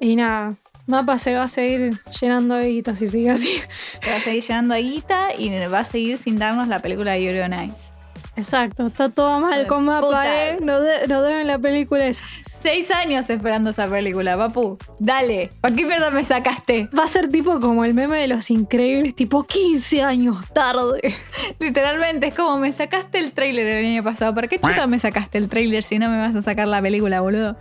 Y 0.00 0.16
nada, 0.16 0.54
Mapa 0.86 1.18
se 1.18 1.34
va 1.34 1.44
a 1.44 1.48
seguir 1.48 1.98
llenando 2.20 2.54
de 2.54 2.68
guitas 2.68 2.98
si 2.98 3.08
sigue 3.08 3.30
así. 3.30 3.48
Se 3.68 4.10
va 4.10 4.16
a 4.16 4.20
seguir 4.20 4.42
llenando 4.42 4.74
a 4.74 4.78
guita 4.78 5.28
y 5.36 5.50
va 5.66 5.80
a 5.80 5.84
seguir 5.84 6.18
sin 6.18 6.38
darnos 6.38 6.68
la 6.68 6.78
película 6.78 7.12
de 7.12 7.24
Yuri 7.24 7.40
on 7.40 7.54
Ice. 7.70 7.92
Exacto, 8.36 8.86
está 8.86 9.08
todo 9.08 9.40
mal 9.40 9.66
con 9.66 9.84
Mapa, 9.84 10.06
puta. 10.06 10.48
¿eh? 10.48 10.58
Nos, 10.60 10.80
de- 10.82 11.08
nos 11.08 11.22
deben 11.26 11.46
la 11.46 11.58
película 11.58 12.06
esa. 12.06 12.24
Seis 12.64 12.90
años 12.90 13.28
esperando 13.28 13.68
esa 13.68 13.86
película, 13.86 14.38
papu. 14.38 14.78
Dale, 14.98 15.50
¿para 15.60 15.76
qué 15.76 15.84
mierda 15.84 16.10
me 16.10 16.24
sacaste? 16.24 16.88
Va 16.98 17.02
a 17.04 17.06
ser 17.06 17.28
tipo 17.28 17.60
como 17.60 17.84
el 17.84 17.92
meme 17.92 18.16
de 18.16 18.26
los 18.26 18.50
increíbles, 18.50 19.14
tipo 19.14 19.44
15 19.44 20.02
años 20.02 20.38
tarde. 20.54 21.14
Literalmente, 21.60 22.28
es 22.28 22.34
como 22.34 22.56
me 22.56 22.72
sacaste 22.72 23.18
el 23.18 23.32
tráiler 23.32 23.66
el 23.66 23.84
año 23.84 24.02
pasado. 24.02 24.34
¿Para 24.34 24.48
qué 24.48 24.58
chuta 24.58 24.86
me 24.86 24.98
sacaste 24.98 25.36
el 25.36 25.50
tráiler 25.50 25.82
si 25.82 25.98
no 25.98 26.08
me 26.08 26.16
vas 26.16 26.34
a 26.34 26.40
sacar 26.40 26.66
la 26.66 26.80
película, 26.80 27.20
boludo? 27.20 27.58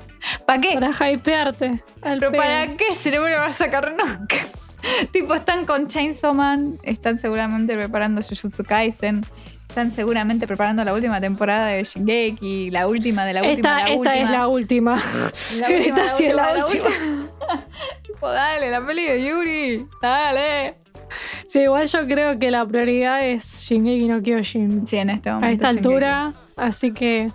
¿Para 0.48 0.62
qué? 0.62 0.76
Para 0.80 1.12
hypearte. 1.12 1.84
al 2.02 2.20
¿Pero 2.20 2.32
pedo. 2.32 2.42
para 2.42 2.78
qué 2.78 2.96
si 2.96 3.12
no 3.12 3.24
me 3.24 3.32
lo 3.32 3.40
vas 3.40 3.60
a 3.60 3.66
sacar 3.66 3.92
nunca? 3.92 4.38
tipo, 5.12 5.34
están 5.34 5.66
con 5.66 5.88
Chainsaw 5.88 6.34
Man, 6.34 6.80
están 6.82 7.20
seguramente 7.20 7.76
preparando 7.76 8.22
Jujutsu 8.22 8.64
Kaisen, 8.64 9.26
están 9.74 9.92
seguramente 9.92 10.46
preparando 10.46 10.84
la 10.84 10.94
última 10.94 11.20
temporada 11.20 11.70
de 11.70 11.84
Shingeki, 11.84 12.70
la 12.70 12.88
última 12.88 13.26
de 13.26 13.34
la 13.34 13.42
última. 13.42 13.54
Esta, 13.56 13.90
la 13.90 14.22
esta 14.22 14.48
última. 14.48 14.96
es 15.00 15.58
la 15.58 15.68
última. 15.68 15.68
La 15.68 15.68
última, 15.68 15.96
esta 15.96 16.16
sí 16.16 16.26
es 16.26 16.36
la 16.36 16.66
última, 16.66 16.86
tipo, 18.04 18.30
dale, 18.30 18.70
la 18.70 18.86
peli 18.86 19.04
de 19.04 19.26
Yuri, 19.26 19.88
dale. 20.00 20.76
Sí, 21.48 21.62
igual 21.62 21.88
yo 21.88 22.06
creo 22.06 22.38
que 22.38 22.52
la 22.52 22.68
prioridad 22.68 23.28
es 23.28 23.66
Shingeki 23.68 24.08
no 24.08 24.22
Kyojin. 24.22 24.86
Sí, 24.86 24.98
en 24.98 25.10
este 25.10 25.32
momento. 25.32 25.48
a 25.48 25.52
esta 25.52 25.68
Shingeki. 25.70 25.88
altura. 25.88 26.34
Así 26.56 26.92
que, 26.92 27.32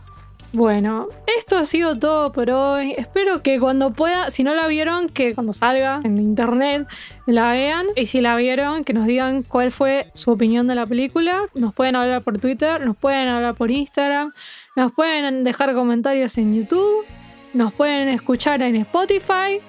bueno, 0.53 1.09
esto 1.39 1.59
ha 1.59 1.65
sido 1.65 1.99
todo 1.99 2.33
por 2.33 2.51
hoy. 2.51 2.95
Espero 2.97 3.43
que 3.43 3.61
cuando 3.61 3.93
pueda, 3.93 4.31
si 4.31 4.45
no 4.45 4.55
la 4.55 4.67
vieron, 4.67 5.11
que 5.11 5.35
cuando 5.35 5.53
salga 5.53 6.01
en 6.05 6.19
internet 6.19 6.87
la 7.27 7.51
vean. 7.53 7.87
Y 7.97 8.07
si 8.07 8.21
la 8.23 8.35
vieron, 8.37 8.85
que 8.85 8.95
nos 8.95 9.07
digan 9.07 9.43
cuál 9.43 9.71
fue 9.71 10.11
su 10.15 10.31
opinión 10.31 10.67
de 10.67 10.75
la 10.75 10.87
película. 10.87 11.43
Nos 11.55 11.75
pueden 11.75 11.97
hablar 11.97 12.23
por 12.23 12.39
Twitter, 12.39 12.85
nos 12.85 12.97
pueden 12.97 13.29
hablar 13.29 13.55
por 13.57 13.71
Instagram, 13.71 14.33
nos 14.75 14.93
pueden 14.93 15.45
dejar 15.45 15.75
comentarios 15.75 16.39
en 16.39 16.55
YouTube, 16.55 17.05
nos 17.53 17.73
pueden 17.75 18.09
escuchar 18.09 18.63
en 18.63 18.77
Spotify. 18.77 19.61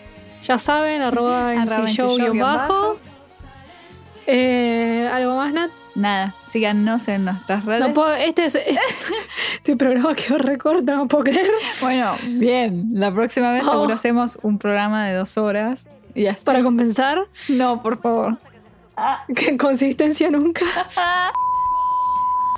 Ya 0.44 0.58
saben, 0.58 1.02
arroba 1.02 1.52
Arroba 1.62 1.88
show 1.88 2.16
guion 2.16 2.40
bajo. 2.40 2.74
bajo. 2.74 3.00
Eh, 4.28 5.10
¿Algo 5.12 5.36
más, 5.36 5.52
Nat? 5.52 5.72
nada, 6.00 6.36
síganos 6.48 7.08
en 7.08 7.26
nuestras 7.26 7.66
redes. 7.66 7.82
No 7.82 7.94
puedo, 7.94 8.14
este, 8.14 8.46
es, 8.46 8.56
este, 8.56 8.72
este 9.72 9.86
programa 9.86 10.16
quedó 10.16 10.38
recorta, 10.40 10.96
no 10.96 11.08
puedo 11.08 11.26
creer. 11.26 11.52
Bueno, 11.82 12.14
bien, 12.28 12.88
la 12.94 13.14
próxima 13.14 13.52
vez 13.52 13.64
Oh. 13.68 13.72
seguro 13.72 13.94
hacemos 13.94 14.40
un 14.42 14.58
programa 14.58 15.06
de 15.06 15.14
dos 15.16 15.38
horas. 15.38 15.86
Y 16.16 16.26
así. 16.26 16.44
Para 16.44 16.64
compensar, 16.64 17.20
No, 17.50 17.84
por 17.84 18.02
favor. 18.02 18.38
que 19.36 19.56
consistencia 19.58 20.32
nunca. 20.32 20.66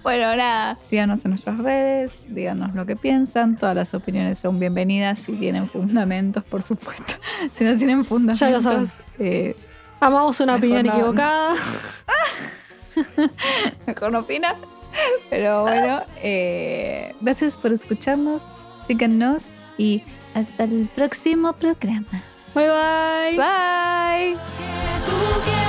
Bueno, 0.03 0.35
nada, 0.35 0.77
síganos 0.81 1.23
en 1.25 1.31
nuestras 1.31 1.57
redes, 1.59 2.23
díganos 2.27 2.73
lo 2.73 2.85
que 2.85 2.95
piensan. 2.95 3.57
Todas 3.57 3.75
las 3.75 3.93
opiniones 3.93 4.39
son 4.39 4.57
bienvenidas 4.57 5.19
si 5.19 5.33
tienen 5.33 5.69
fundamentos, 5.69 6.43
por 6.45 6.61
supuesto. 6.63 7.13
Si 7.51 7.63
no 7.65 7.75
tienen 7.77 8.03
fundamentos, 8.05 8.63
saben. 8.63 8.87
eh, 9.19 9.55
Amamos 9.99 10.39
una 10.39 10.55
opinión 10.55 10.83
no- 10.85 10.91
equivocada. 10.93 11.53
mejor 13.85 14.11
no 14.11 14.19
opinan. 14.19 14.55
Pero 15.29 15.63
bueno, 15.63 16.03
eh, 16.21 17.15
gracias 17.21 17.57
por 17.57 17.71
escucharnos, 17.71 18.41
síganos 18.87 19.43
y 19.77 20.03
hasta 20.33 20.63
el 20.65 20.89
próximo 20.93 21.53
programa. 21.53 22.23
Bye 22.53 22.69
bye. 22.69 24.37
Bye. 24.37 25.61